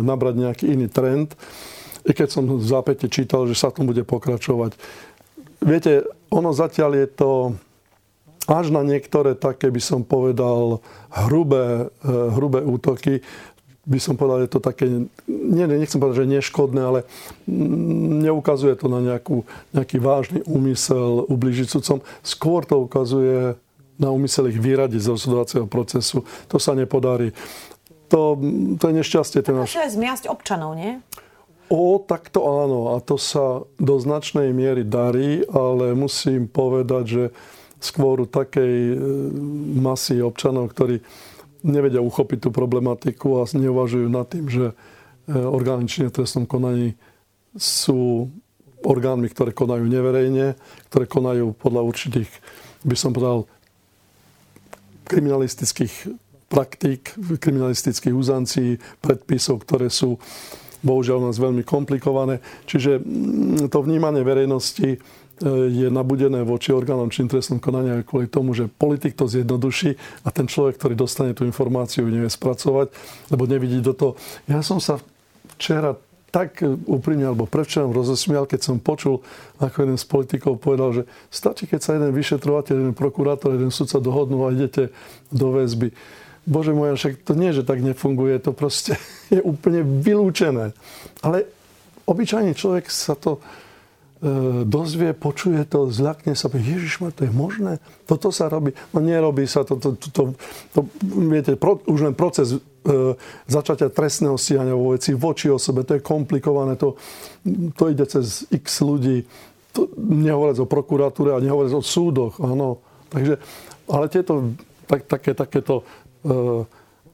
[0.02, 1.36] nabrať nejaký iný trend.
[2.08, 4.76] I keď som v zápäte čítal, že sa tom bude pokračovať.
[5.64, 7.30] Viete, ono zatiaľ je to
[8.48, 13.24] až na niektoré také, by som povedal, hrubé, eh, hrubé útoky,
[13.84, 14.88] by som povedal, je to také,
[15.28, 17.00] nie, nechcem povedať, že neškodné, ale
[18.24, 19.44] neukazuje to na nejakú,
[19.76, 22.00] nejaký vážny úmysel ubližiť sudcom.
[22.24, 23.60] Skôr to ukazuje
[24.00, 26.24] na úmysel ich vyradiť z rozhodovacieho procesu.
[26.48, 27.36] To sa nepodarí.
[28.08, 28.40] To,
[28.80, 29.44] to je nešťastie.
[29.44, 31.04] To je zmiasť občanov, nie?
[31.68, 32.96] O, tak to áno.
[32.96, 37.24] A to sa do značnej miery darí, ale musím povedať, že
[37.84, 38.96] skôr takej e,
[39.76, 41.04] masy občanov, ktorí
[41.68, 44.76] nevedia uchopiť tú problematiku a neuvažujú nad tým, že e,
[45.36, 46.96] orgány činné trestnom konaní
[47.60, 48.32] sú
[48.84, 50.56] orgánmi, ktoré konajú neverejne,
[50.92, 52.32] ktoré konajú podľa určitých,
[52.84, 53.48] by som povedal,
[55.08, 56.16] kriminalistických
[56.52, 60.20] praktík, kriminalistických uzancí, predpisov, ktoré sú
[60.84, 62.44] bohužiaľ u nás veľmi komplikované.
[62.68, 63.00] Čiže
[63.72, 65.00] to vnímanie verejnosti
[65.42, 70.46] je nabudené voči orgánom čin trestnom konania kvôli tomu, že politik to zjednoduší a ten
[70.46, 72.94] človek, ktorý dostane tú informáciu, nevie spracovať,
[73.34, 74.14] lebo nevidí do toho.
[74.46, 75.02] Ja som sa
[75.58, 75.98] včera
[76.34, 79.22] tak úprimne, alebo prevčerom rozosmial, keď som počul,
[79.62, 84.02] ako jeden z politikov povedal, že stačí, keď sa jeden vyšetrovateľ, jeden prokurátor, jeden sudca
[84.02, 84.90] dohodnú a idete
[85.30, 85.94] do väzby.
[86.44, 88.98] Bože môj, však to nie, že tak nefunguje, to proste
[89.34, 90.74] je úplne vylúčené.
[91.22, 91.46] Ale
[92.10, 93.73] obyčajný človek sa to E,
[94.64, 97.84] dozvie, počuje to, zľakne sa, Ježiš, to je možné?
[98.08, 98.72] Toto sa robí?
[98.96, 100.22] No nerobí sa to, to, to, to,
[100.72, 100.80] to
[101.28, 102.60] viete, pro, už len proces e,
[103.52, 106.96] začatia trestného stíhania vo veci voči osobe, to je komplikované, to,
[107.76, 109.28] to ide cez x ľudí,
[109.76, 112.80] to, nehovoriac o prokuratúre a nehovoriac o súdoch, áno.
[113.12, 113.36] Takže,
[113.92, 114.56] ale tieto
[114.88, 115.84] tak, také, takéto
[116.24, 116.64] e,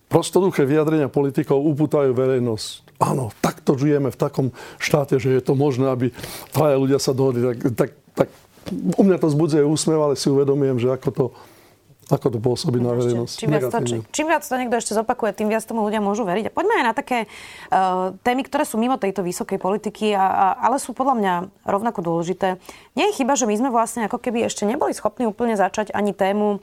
[0.06, 5.88] prostoduché vyjadrenia politikov upútajú verejnosť áno, takto žijeme v takom štáte, že je to možné,
[5.90, 6.12] aby
[6.52, 7.56] traja ľudia sa dohodli.
[7.56, 8.28] Tak, tak, tak
[9.00, 11.26] u mňa to zbudzuje úsmev, ale si uvedomujem, že ako to,
[12.12, 13.36] ako to pôsobí na verejnosť.
[13.40, 13.80] Čím viac, to,
[14.12, 16.50] čím viac to niekto ešte zopakuje, tým viac tomu ľudia môžu veriť.
[16.50, 20.46] A poďme aj na také uh, témy, ktoré sú mimo tejto vysokej politiky, a, a,
[20.68, 21.34] ale sú podľa mňa
[21.70, 22.60] rovnako dôležité.
[23.00, 26.12] Nie je chyba, že my sme vlastne ako keby ešte neboli schopní úplne začať ani
[26.12, 26.60] tému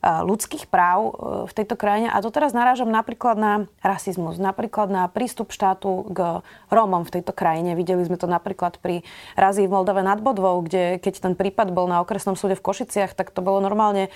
[0.00, 1.12] ľudských práv
[1.48, 2.08] v tejto krajine.
[2.08, 3.52] A to teraz narážam napríklad na
[3.84, 6.40] rasizmus, napríklad na prístup štátu k
[6.72, 7.76] Rómom v tejto krajine.
[7.76, 9.04] Videli sme to napríklad pri
[9.36, 13.12] razii v Moldave nad Bodvou, kde keď ten prípad bol na okresnom súde v Košiciach,
[13.12, 14.08] tak to bolo normálne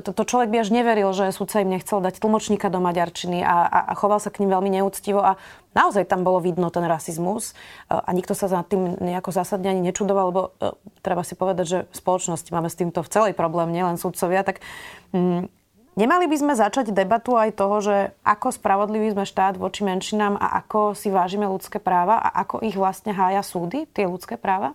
[0.00, 3.68] to, to človek by až neveril, že sudca im nechcel dať tlmočníka do maďarčiny a,
[3.68, 5.36] a, a choval sa k ním veľmi neúctivo a
[5.76, 7.54] naozaj tam bolo vidno ten rasizmus e,
[7.92, 10.72] a nikto sa za tým nejako zásadne ani nečudoval, lebo e,
[11.04, 14.64] treba si povedať, že v spoločnosti máme s týmto v celej problém, nielen sudcovia, tak
[15.12, 15.52] mm,
[16.00, 20.56] nemali by sme začať debatu aj toho, že ako spravodlivý sme štát voči menšinám a
[20.56, 24.72] ako si vážime ľudské práva a ako ich vlastne hája súdy, tie ľudské práva?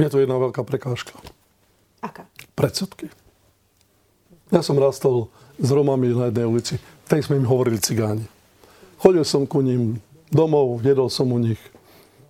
[0.00, 1.12] Je to jedna veľká prekážka.
[2.00, 2.24] Aká?
[2.56, 3.12] Predsudky.
[4.50, 5.30] Ja som rastol
[5.62, 6.74] s Romami na jednej ulici.
[7.06, 8.26] tej sme im hovorili cigáni.
[8.98, 11.58] Chodil som ku ním domov, jedol som u nich.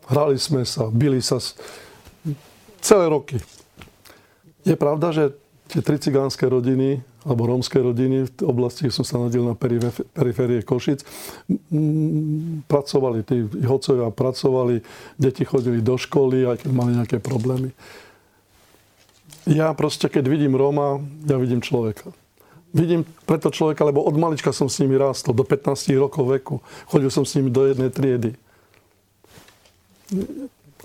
[0.04, 1.40] Hrali sme sa, bili sa
[2.84, 3.40] celé roky.
[4.68, 5.24] Je pravda, že
[5.72, 11.00] tie tri cigánske rodiny, alebo rómske rodiny v oblasti, som sa nadil na periférie Košic,
[12.68, 14.84] pracovali, tí hocovia pracovali,
[15.16, 17.72] deti chodili do školy, aj keď mali nejaké problémy
[19.48, 22.12] ja proste, keď vidím Róma, ja vidím človeka.
[22.70, 26.56] Vidím preto človeka, lebo od malička som s nimi rástol, do 15 rokov veku.
[26.86, 28.38] Chodil som s nimi do jednej triedy.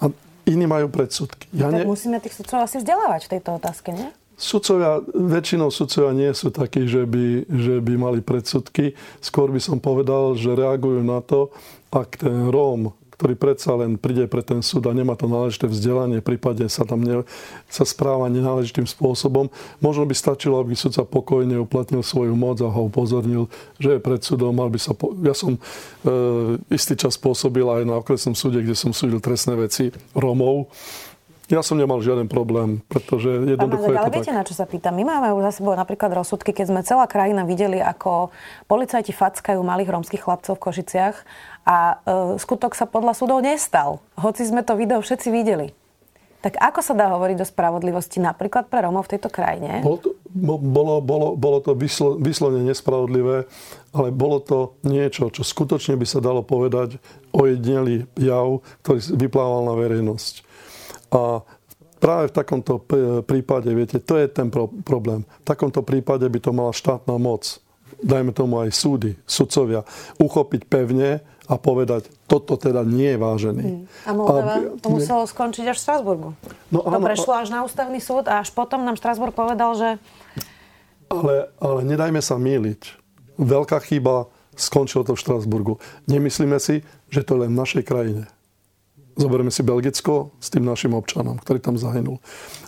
[0.01, 0.09] A
[0.49, 1.45] iní majú predsudky.
[1.53, 1.89] Ja tak ne...
[1.89, 4.09] musíme tých sudcov asi vzdelávať v tejto otázke, nie?
[4.35, 8.91] Sudcovia, väčšinou sudcovia nie sú takí, že by, že by mali predsudky.
[9.23, 11.55] Skôr by som povedal, že reagujú na to,
[11.87, 16.19] ak ten Róm ktorý predsa len príde pre ten súd a nemá to náležité vzdelanie,
[16.19, 17.23] prípadne sa tam ne,
[17.71, 19.47] sa správa nenáležitým spôsobom.
[19.79, 23.47] Možno by stačilo, aby sudca pokojne uplatnil svoju moc a ho upozornil,
[23.79, 24.91] že je pred súdom, mal by sa...
[24.91, 25.15] Po...
[25.23, 25.59] Ja som e,
[26.75, 30.67] istý čas pôsobil aj na okresnom súde, kde som súdil trestné veci Rómov
[31.45, 34.37] ja som nemal žiaden problém, pretože jednoducho Pán ale viete, tak.
[34.41, 34.97] na čo sa pýtam?
[34.97, 38.33] My máme už za sebou napríklad rozsudky, keď sme celá krajina videli, ako
[38.65, 41.15] policajti fackajú malých rómskych chlapcov v Košiciach
[41.54, 43.99] a e, skutok sa podľa súdov nestal.
[44.15, 45.73] Hoci sme to video všetci videli.
[46.45, 49.81] Tak ako sa dá hovoriť o spravodlivosti napríklad pre Rómov v tejto krajine?
[49.81, 50.13] Bolo to,
[50.61, 53.49] bolo, bolo, bolo to vyslo, vyslovene nespravodlivé,
[53.89, 57.01] ale bolo to niečo, čo skutočne by sa dalo povedať
[57.33, 60.33] ojednelý jav, ktorý vyplával na verejnosť.
[61.17, 61.41] A
[61.97, 62.77] práve v takomto
[63.25, 65.25] prípade, viete, to je ten pro- problém.
[65.41, 67.57] V takomto prípade by to mala štátna moc,
[68.05, 69.81] dajme tomu aj súdy, sudcovia,
[70.21, 73.65] uchopiť pevne a povedať, toto teda nie je vážený.
[73.65, 73.83] Hmm.
[74.05, 76.29] A Moldava a, to muselo skončiť až v Strasburgu.
[76.73, 79.89] No, to áno, prešlo až na ústavný súd a až potom nám Strasburg povedal, že...
[81.13, 82.81] Ale, ale nedajme sa míliť.
[83.37, 84.25] Veľká chyba,
[84.57, 85.73] skončilo to v Štrasburgu.
[86.09, 86.81] Nemyslíme si,
[87.13, 88.23] že to je len v našej krajine.
[89.15, 92.19] Zoberieme si Belgicko s tým našim občanom, ktorý tam zahynul.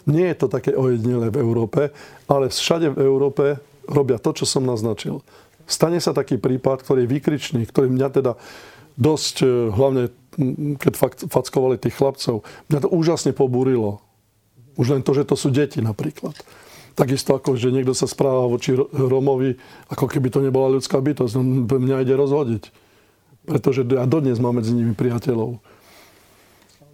[0.08, 1.92] Nie je to také ojedinele v Európe,
[2.30, 5.20] ale všade v Európe robia to, čo som naznačil.
[5.68, 8.34] Stane sa taký prípad, ktorý je výkričný, ktorý mňa teda
[8.96, 10.04] dosť, e, hlavne
[10.78, 10.94] keď
[11.28, 14.00] fackovali tých chlapcov, mňa to úžasne pobúrilo.
[14.78, 16.38] Už len to, že to sú deti napríklad.
[16.94, 19.58] Takisto ako, že niekto sa správa voči Romovi,
[19.90, 21.34] ako keby to nebola ľudská bytosť.
[21.38, 22.64] No, mňa ide rozhodiť.
[23.50, 25.62] Pretože ja dodnes mám medzi nimi priateľov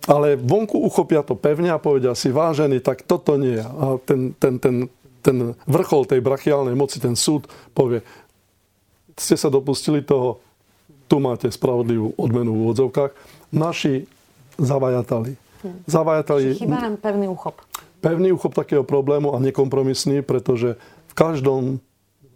[0.08, 3.56] ale vonku uchopia to pevne a povedia si, vážený, tak toto nie.
[3.56, 4.92] A ten, ten, ten,
[5.24, 8.04] ten vrchol tej brachiálnej moci, ten súd povie,
[9.18, 10.42] ste sa dopustili toho,
[11.08, 13.12] tu máte spravodlivú odmenu v úvodzovkách.
[13.54, 14.10] Naši
[14.58, 15.38] zavajatali.
[15.62, 15.78] Hm.
[15.86, 16.46] Zavajatali...
[16.58, 17.62] Chýba nám pevný uchop.
[18.04, 20.76] Pevný uchop takého problému a nekompromisný, pretože
[21.08, 21.80] v každom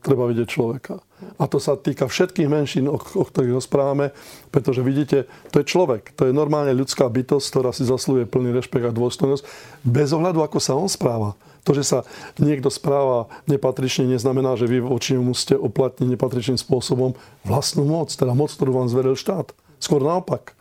[0.05, 1.03] treba vidieť človeka.
[1.41, 4.13] A to sa týka všetkých menšín, o, o ktorých rozprávame,
[4.53, 8.85] pretože vidíte, to je človek, to je normálne ľudská bytosť, ktorá si zaslúje plný rešpekt
[8.85, 9.43] a dôstojnosť,
[9.81, 11.33] bez ohľadu, ako sa on správa.
[11.67, 11.99] To, že sa
[12.39, 18.31] niekto správa nepatrične, neznamená, že vy voči nemu musíte oplatniť nepatričným spôsobom vlastnú moc, teda
[18.31, 19.51] moc, ktorú vám zveril štát.
[19.83, 20.55] Skôr naopak.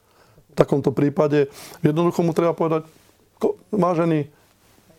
[0.50, 1.46] V takomto prípade
[1.86, 2.90] jednoducho mu treba povedať,
[3.70, 4.26] vážený,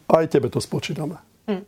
[0.07, 1.19] aj tebe to spočítame.
[1.51, 1.67] Hm.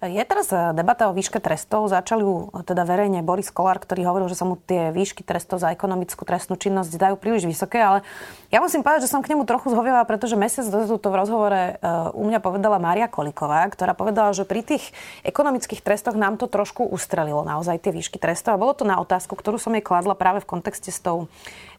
[0.00, 1.84] Je teraz e, debata o výške trestov.
[1.92, 5.60] Začali ju e, teda verejne Boris Kolár, ktorý hovoril, že sa mu tie výšky trestov
[5.60, 8.00] za ekonomickú trestnú činnosť dajú príliš vysoké, ale
[8.48, 11.52] ja musím povedať, že som k nemu trochu zhovievala, pretože mesiac dozadu to v rozhovore
[11.52, 11.72] e,
[12.16, 14.88] u mňa povedala Mária Koliková, ktorá povedala, že pri tých
[15.20, 18.56] ekonomických trestoch nám to trošku ustrelilo naozaj tie výšky trestov.
[18.56, 21.28] A bolo to na otázku, ktorú som jej kladla práve v kontexte s tou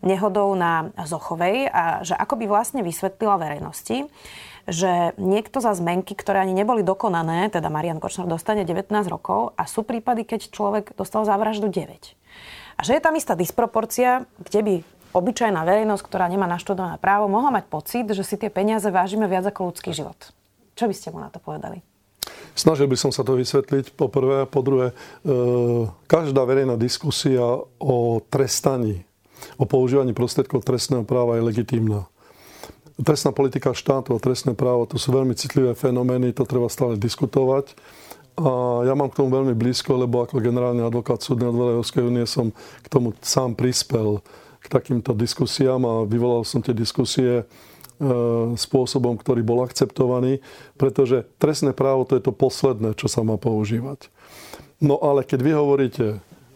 [0.06, 4.06] nehodou na Zochovej a že ako by vlastne vysvetlila verejnosti,
[4.72, 9.68] že niekto za zmenky, ktoré ani neboli dokonané, teda Marian Kočner dostane 19 rokov a
[9.68, 11.84] sú prípady, keď človek dostal za vraždu 9.
[12.80, 14.76] A že je tam istá disproporcia, kde by
[15.12, 19.44] obyčajná verejnosť, ktorá nemá naštudované právo, mohla mať pocit, že si tie peniaze vážime viac
[19.44, 20.18] ako ľudský život.
[20.80, 21.84] Čo by ste mu na to povedali?
[22.56, 24.44] Snažil by som sa to vysvetliť po prvé.
[24.48, 24.96] Po druhé, e,
[26.08, 27.44] každá verejná diskusia
[27.80, 29.08] o trestaní,
[29.56, 32.11] o používaní prostriedkov trestného práva je legitímna.
[33.00, 37.72] Trestná politika štátu a trestné právo to sú veľmi citlivé fenomény, to treba stále diskutovať.
[38.40, 42.24] A ja mám k tomu veľmi blízko, lebo ako generálny advokát súdnej odvole Európskej únie
[42.28, 44.24] som k tomu sám prispel
[44.62, 47.44] k takýmto diskusiám a vyvolal som tie diskusie
[48.02, 48.10] E,
[48.58, 50.42] spôsobom, ktorý bol akceptovaný,
[50.74, 54.10] pretože trestné právo to je to posledné, čo sa má používať.
[54.82, 56.08] No ale keď vy hovoríte,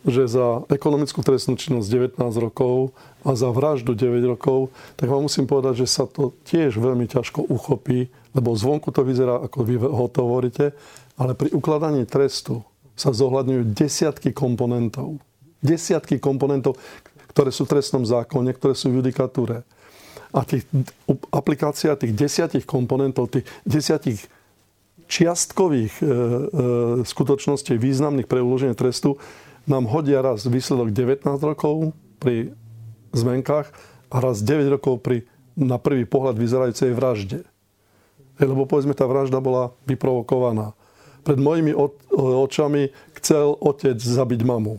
[0.10, 5.50] že za ekonomickú trestnú činnosť 19 rokov a za vraždu 9 rokov, tak vám musím
[5.50, 8.08] povedať, že sa to tiež veľmi ťažko uchopí,
[8.38, 10.78] lebo zvonku to vyzerá, ako vy ho to hovoríte,
[11.18, 12.62] ale pri ukladaní trestu
[12.94, 15.18] sa zohľadňujú desiatky komponentov.
[15.60, 16.78] Desiatky komponentov,
[17.34, 19.66] ktoré sú v trestnom zákone, ktoré sú v judikatúre
[20.36, 20.68] a tých,
[21.32, 24.20] aplikácia tých desiatich komponentov, tých desiatich
[25.08, 26.12] čiastkových e, e,
[27.08, 29.16] skutočností významných pre uloženie trestu
[29.64, 32.52] nám hodia raz výsledok 19 rokov pri
[33.16, 33.68] zmenkách
[34.12, 35.24] a raz 9 rokov pri
[35.56, 37.48] na prvý pohľad vyzerajúcej vražde.
[38.36, 40.76] Lebo povedzme, tá vražda bola vyprovokovaná.
[41.24, 41.72] Pred mojimi
[42.12, 44.78] očami chcel otec zabiť mamu.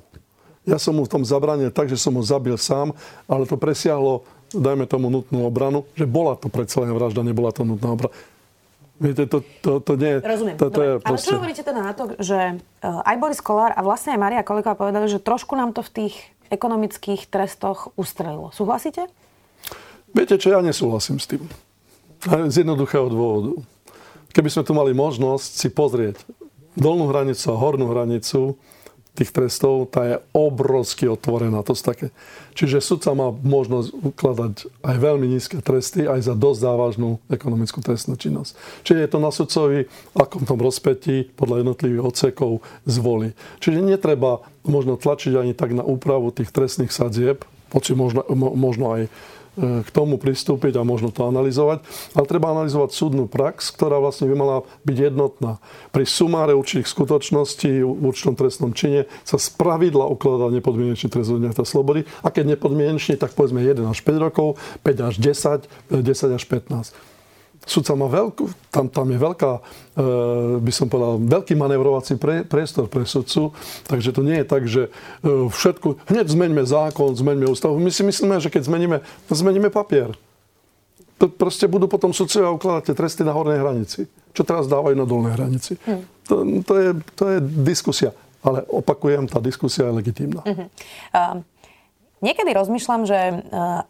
[0.69, 2.93] Ja som mu v tom zabranil tak, že som ho zabil sám,
[3.25, 7.67] ale to presiahlo dajme tomu nutnú obranu, že bola to predsa len vražda, nebola to
[7.67, 8.15] nutná obrana.
[8.97, 10.57] Viete, to, to, to nie Rozumiem.
[10.57, 13.85] To, to je Ale čo hovoríte teda na to, že eh, aj Boris Kolár a
[13.85, 16.15] vlastne aj Maria Kolika povedali, že trošku nám to v tých
[16.51, 18.51] ekonomických trestoch ustrelilo.
[18.55, 19.07] Súhlasíte?
[20.13, 21.43] Viete čo, ja nesúhlasím s tým.
[22.25, 23.53] Z jednoduchého dôvodu.
[24.33, 26.21] Keby sme tu mali možnosť si pozrieť
[26.77, 28.57] dolnú hranicu a hornú hranicu
[29.17, 31.65] tých trestov, tá je obrovsky otvorená.
[31.65, 32.13] To také.
[32.53, 34.55] Čiže sudca má možnosť ukladať
[34.85, 38.53] aj veľmi nízke tresty, aj za dosť závažnú ekonomickú trestnú činnosť.
[38.85, 39.81] Čiže je to na sudcovi,
[40.17, 43.33] ako tom rozpetí podľa jednotlivých odsekov zvolí.
[43.61, 49.03] Čiže netreba možno tlačiť ani tak na úpravu tých trestných sadzieb, hoci možno, možno aj
[49.57, 51.83] k tomu pristúpiť a možno to analyzovať.
[52.13, 55.59] Ale treba analyzovať súdnu prax, ktorá vlastne by mala byť jednotná.
[55.91, 61.65] Pri sumáre určitých skutočností v určitom trestnom čine sa z pravidla ukladá nepodmienečný trest odňatia
[61.65, 65.67] slobody a keď nepodmienečný, tak povedzme 1 až 5 rokov, 5 až 10,
[66.05, 67.16] 10 až 15
[67.67, 69.61] sudca má veľkú, tam, tam je veľká, e,
[70.63, 73.51] by som povedal, veľký manevrovací pre, priestor pre sudcu,
[73.91, 74.91] takže to nie je tak, že e,
[75.51, 77.77] všetko, hneď zmeňme zákon, zmeňme ústavu.
[77.83, 80.15] My si myslíme, že keď zmeníme, zmeníme papier.
[81.19, 84.07] To proste budú potom sudcovia ukladať tie tresty na hornej hranici.
[84.37, 85.81] Čo teraz dávajú na dolnej hranici.
[85.89, 86.05] Hmm.
[86.29, 88.13] To, to, je, to je diskusia.
[88.45, 90.45] Ale opakujem, tá diskusia je legitímna.
[90.45, 90.69] Uh-huh.
[91.11, 91.41] Uh,
[92.25, 93.35] Niekedy rozmýšľam, že e,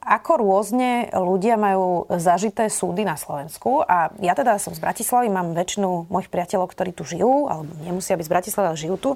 [0.03, 5.55] ako rôzne ľudia majú zažité súdy na Slovensku a ja teda som z Bratislavy, mám
[5.55, 9.11] väčšinu mojich priateľov, ktorí tu žijú, alebo nemusia byť z Bratislavy, ale žijú tu.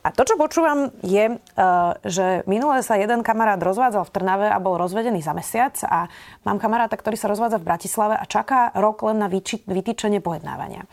[0.00, 1.64] A to, čo počúvam, je, e,
[2.08, 6.08] že minule sa jeden kamarát rozvádzal v Trnave a bol rozvedený za mesiac a
[6.48, 9.28] mám kamaráta, ktorý sa rozvádza v Bratislave a čaká rok len na
[9.68, 10.88] vytýčenie pojednávania.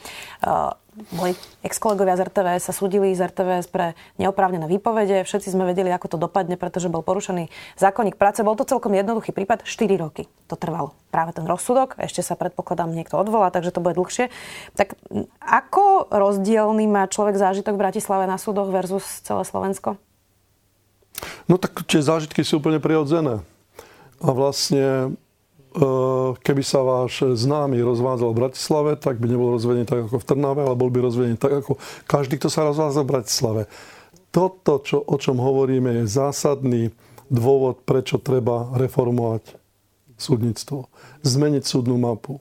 [1.10, 1.34] Moji
[1.66, 5.26] ex-kolegovia z RTV sa súdili z RTVS pre neoprávnené výpovede.
[5.26, 7.50] Všetci sme vedeli, ako to dopadne, pretože bol porušený
[7.82, 8.46] zákonník práce.
[8.46, 9.66] Bol to celkom jednoduchý prípad.
[9.66, 10.94] 4 roky to trvalo.
[11.10, 11.98] Práve ten rozsudok.
[11.98, 14.30] Ešte sa predpokladám niekto odvolá, takže to bude dlhšie.
[14.78, 14.94] Tak
[15.42, 19.98] ako rozdielný má človek zážitok v Bratislave na súdoch versus celé Slovensko?
[21.50, 23.42] No tak tie zážitky sú úplne prirodzené.
[24.22, 25.18] A vlastne
[26.46, 30.62] keby sa váš známy rozvádzal v Bratislave, tak by nebol rozvedený tak ako v Trnave,
[30.62, 33.62] ale bol by rozvedený tak ako každý, kto sa rozvádza v Bratislave.
[34.34, 36.94] Toto, čo, o čom hovoríme, je zásadný
[37.30, 39.58] dôvod, prečo treba reformovať
[40.18, 40.90] súdnictvo.
[41.26, 42.38] Zmeniť súdnu mapu.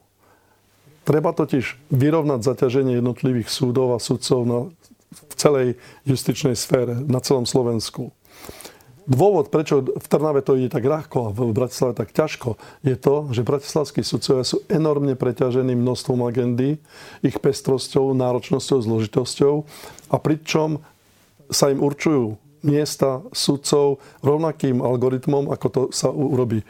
[1.03, 4.61] Treba totiž vyrovnať zaťaženie jednotlivých súdov a súdcov na,
[5.12, 5.68] v celej
[6.07, 8.14] justičnej sfére, na celom Slovensku.
[9.03, 12.55] Dôvod, prečo v Trnave to ide tak ľahko a v Bratislave tak ťažko,
[12.86, 16.78] je to, že bratislavskí sudcovia sú enormne preťažení množstvom agendy,
[17.26, 19.55] ich pestrosťou, náročnosťou, zložitosťou
[20.07, 20.78] a pričom
[21.50, 26.66] sa im určujú miesta sudcov rovnakým algoritmom, ako to sa urobí e,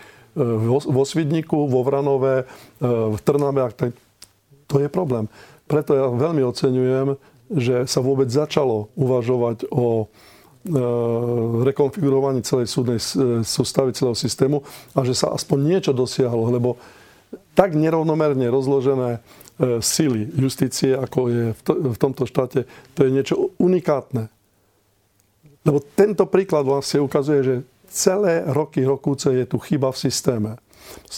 [0.73, 2.45] vo Svidniku, vo Vranove, e,
[3.13, 3.61] v Trnave.
[4.73, 5.29] To je problém.
[5.69, 7.21] Preto ja veľmi oceňujem,
[7.53, 10.09] že sa vôbec začalo uvažovať o
[11.67, 13.05] rekonfigurovaní celej súdnej e,
[13.43, 14.63] sústavy, celého systému
[14.95, 16.79] a že sa aspoň niečo dosiahlo, lebo
[17.59, 19.21] tak nerovnomerne rozložené e,
[19.83, 24.31] sily justície, ako je v tomto štáte, to je niečo unikátne.
[25.67, 27.55] Lebo tento príklad vlastne ukazuje, že
[27.91, 30.51] celé roky rokúce je tu chyba v systéme.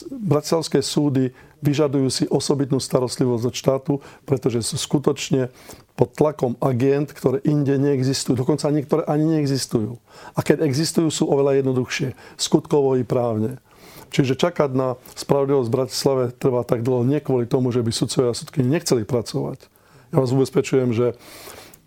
[0.08, 1.32] Bratislavské súdy
[1.64, 3.92] vyžadujú si osobitnú starostlivosť od štátu,
[4.28, 5.48] pretože sú skutočne
[5.94, 8.34] pod tlakom agent, ktoré inde neexistujú.
[8.34, 10.02] Dokonca niektoré ani neexistujú.
[10.34, 12.18] A keď existujú, sú oveľa jednoduchšie.
[12.34, 13.62] Skutkovo i právne.
[14.10, 18.30] Čiže čakať na spravodlivosť v Bratislave trvá tak dlho nie kvôli tomu, že by sudcovia
[18.30, 19.66] a sudky nechceli pracovať.
[20.14, 21.18] Ja vás ubezpečujem, že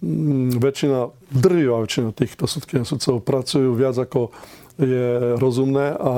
[0.03, 4.35] mm, väčšina, drvivá väčšina týchto sudky a sudcov pracujú viac ako
[4.75, 6.13] je rozumné a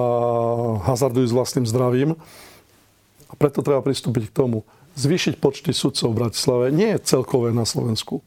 [0.90, 2.18] hazardujú s vlastným zdravím.
[3.30, 4.66] A preto treba pristúpiť k tomu.
[5.00, 8.20] Zvýšiť počty sudcov v Bratislave nie je celkové na Slovensku.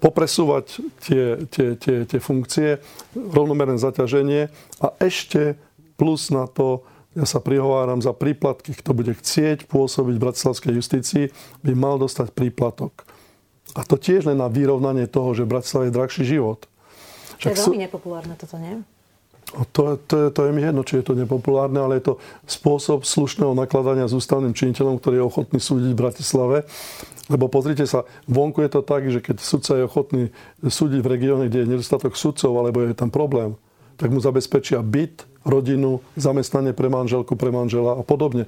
[0.00, 2.80] Popresúvať tie, tie, tie, tie funkcie,
[3.12, 4.48] rovnomerné zaťaženie
[4.80, 5.60] a ešte
[5.98, 6.86] Plus na to,
[7.18, 11.24] ja sa prihováram za príplatky, kto bude chcieť pôsobiť v bratislavskej justícii,
[11.66, 13.02] by mal dostať príplatok.
[13.74, 16.70] A to tiež len na vyrovnanie toho, že v Bratislave je drahší život.
[17.42, 18.78] To je veľmi nepopulárne toto, nie?
[19.48, 23.56] To, to, to je mi jedno, či je to nepopulárne, ale je to spôsob slušného
[23.56, 26.56] nakladania s ústavným činiteľom, ktorý je ochotný súdiť v Bratislave.
[27.32, 30.22] Lebo pozrite sa, vonku je to tak, že keď sudca je ochotný
[30.60, 33.56] súdiť v regióne, kde je nedostatok sudcov, alebo je tam problém,
[33.96, 38.44] tak mu zabezpečia byt, rodinu, zamestnanie pre manželku, pre manžela a podobne.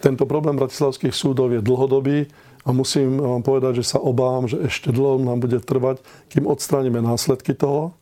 [0.00, 2.26] Tento problém bratislavských súdov je dlhodobý
[2.64, 6.02] a musím vám povedať, že sa obávam, že ešte dlho nám bude trvať,
[6.32, 7.94] kým odstránime následky toho,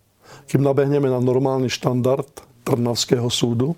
[0.51, 2.29] kým nabehneme na normálny štandard
[2.65, 3.75] Trnavského súdu,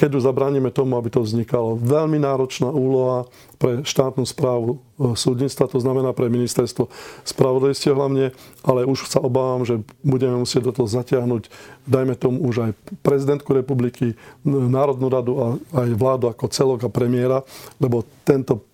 [0.00, 1.76] keď už zabránime tomu, aby to vznikalo.
[1.76, 3.28] Veľmi náročná úloha
[3.60, 6.88] pre štátnu správu e, súdnictva, to znamená pre ministerstvo
[7.28, 8.32] spravodajstie hlavne,
[8.64, 11.52] ale už sa obávam, že budeme musieť do toho zatiahnuť,
[11.84, 12.70] dajme tomu už aj
[13.04, 14.16] prezidentku republiky,
[14.48, 15.46] Národnú radu a
[15.84, 17.44] aj vládu ako celok a premiéra,
[17.76, 18.64] lebo tento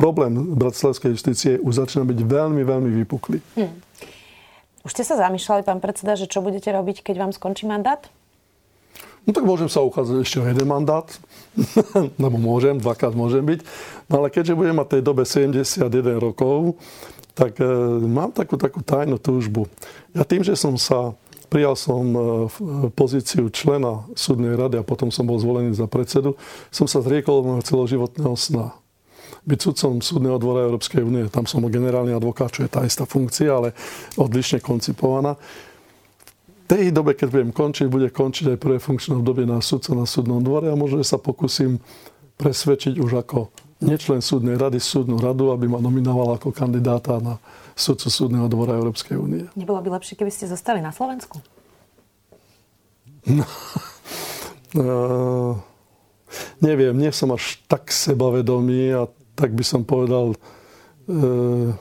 [0.00, 3.44] problém bratislavskej justície už začína byť veľmi, veľmi vypuklý.
[3.60, 3.72] Hm.
[4.84, 8.04] Už ste sa zamýšľali, pán predseda, že čo budete robiť, keď vám skončí mandát?
[9.24, 11.08] No tak môžem sa uchádzať ešte o jeden mandát,
[12.22, 13.64] lebo môžem, dvakrát môžem byť.
[14.12, 16.76] No ale keďže budem mať tej dobe 71 rokov,
[17.32, 17.64] tak e,
[18.04, 19.64] mám takú, takú tajnú túžbu.
[20.12, 21.16] Ja tým, že som sa
[21.48, 22.20] prijal som e,
[22.92, 26.36] pozíciu člena súdnej rady a potom som bol zvolený za predsedu,
[26.68, 28.76] som sa zriekol môjho celoživotného sna.
[29.44, 33.52] Byť sudcom súdneho dvora Európskej únie, tam som generálny advokát, čo je tá istá funkcia,
[33.52, 33.76] ale
[34.16, 35.36] odlišne koncipovaná
[36.64, 40.40] tej dobe, keď budem končiť, bude končiť aj prvé funkčné obdobie na sudca na súdnom
[40.40, 41.76] dvore a možno, že sa pokúsim
[42.40, 43.52] presvedčiť už ako
[43.84, 47.36] nečlen súdnej rady, súdnu radu, aby ma nominoval ako kandidáta na
[47.76, 49.44] sudcu súdneho dvora Európskej únie.
[49.52, 51.38] Nebolo by lepšie, keby ste zostali na Slovensku?
[54.74, 55.56] No, uh,
[56.60, 60.38] neviem, nie som až tak sebavedomý a tak by som povedal,
[61.04, 61.20] E,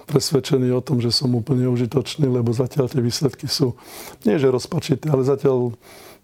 [0.03, 3.71] presvedčený o tom, že som úplne užitočný, lebo zatiaľ tie výsledky sú
[4.27, 5.71] nie že rozpačité, ale zatiaľ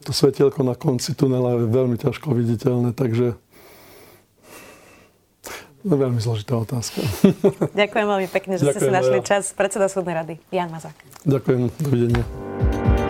[0.04, 3.40] to svetielko na konci tunela je veľmi ťažko viditeľné, takže
[5.80, 7.00] No, veľmi zložitá otázka.
[7.80, 9.28] Ďakujem veľmi pekne, že Ďakujem, ste si našli ja.
[9.32, 9.56] čas.
[9.56, 10.92] Predseda súdnej rady, Jan Mazák.
[11.24, 12.89] Ďakujem, dovidenia.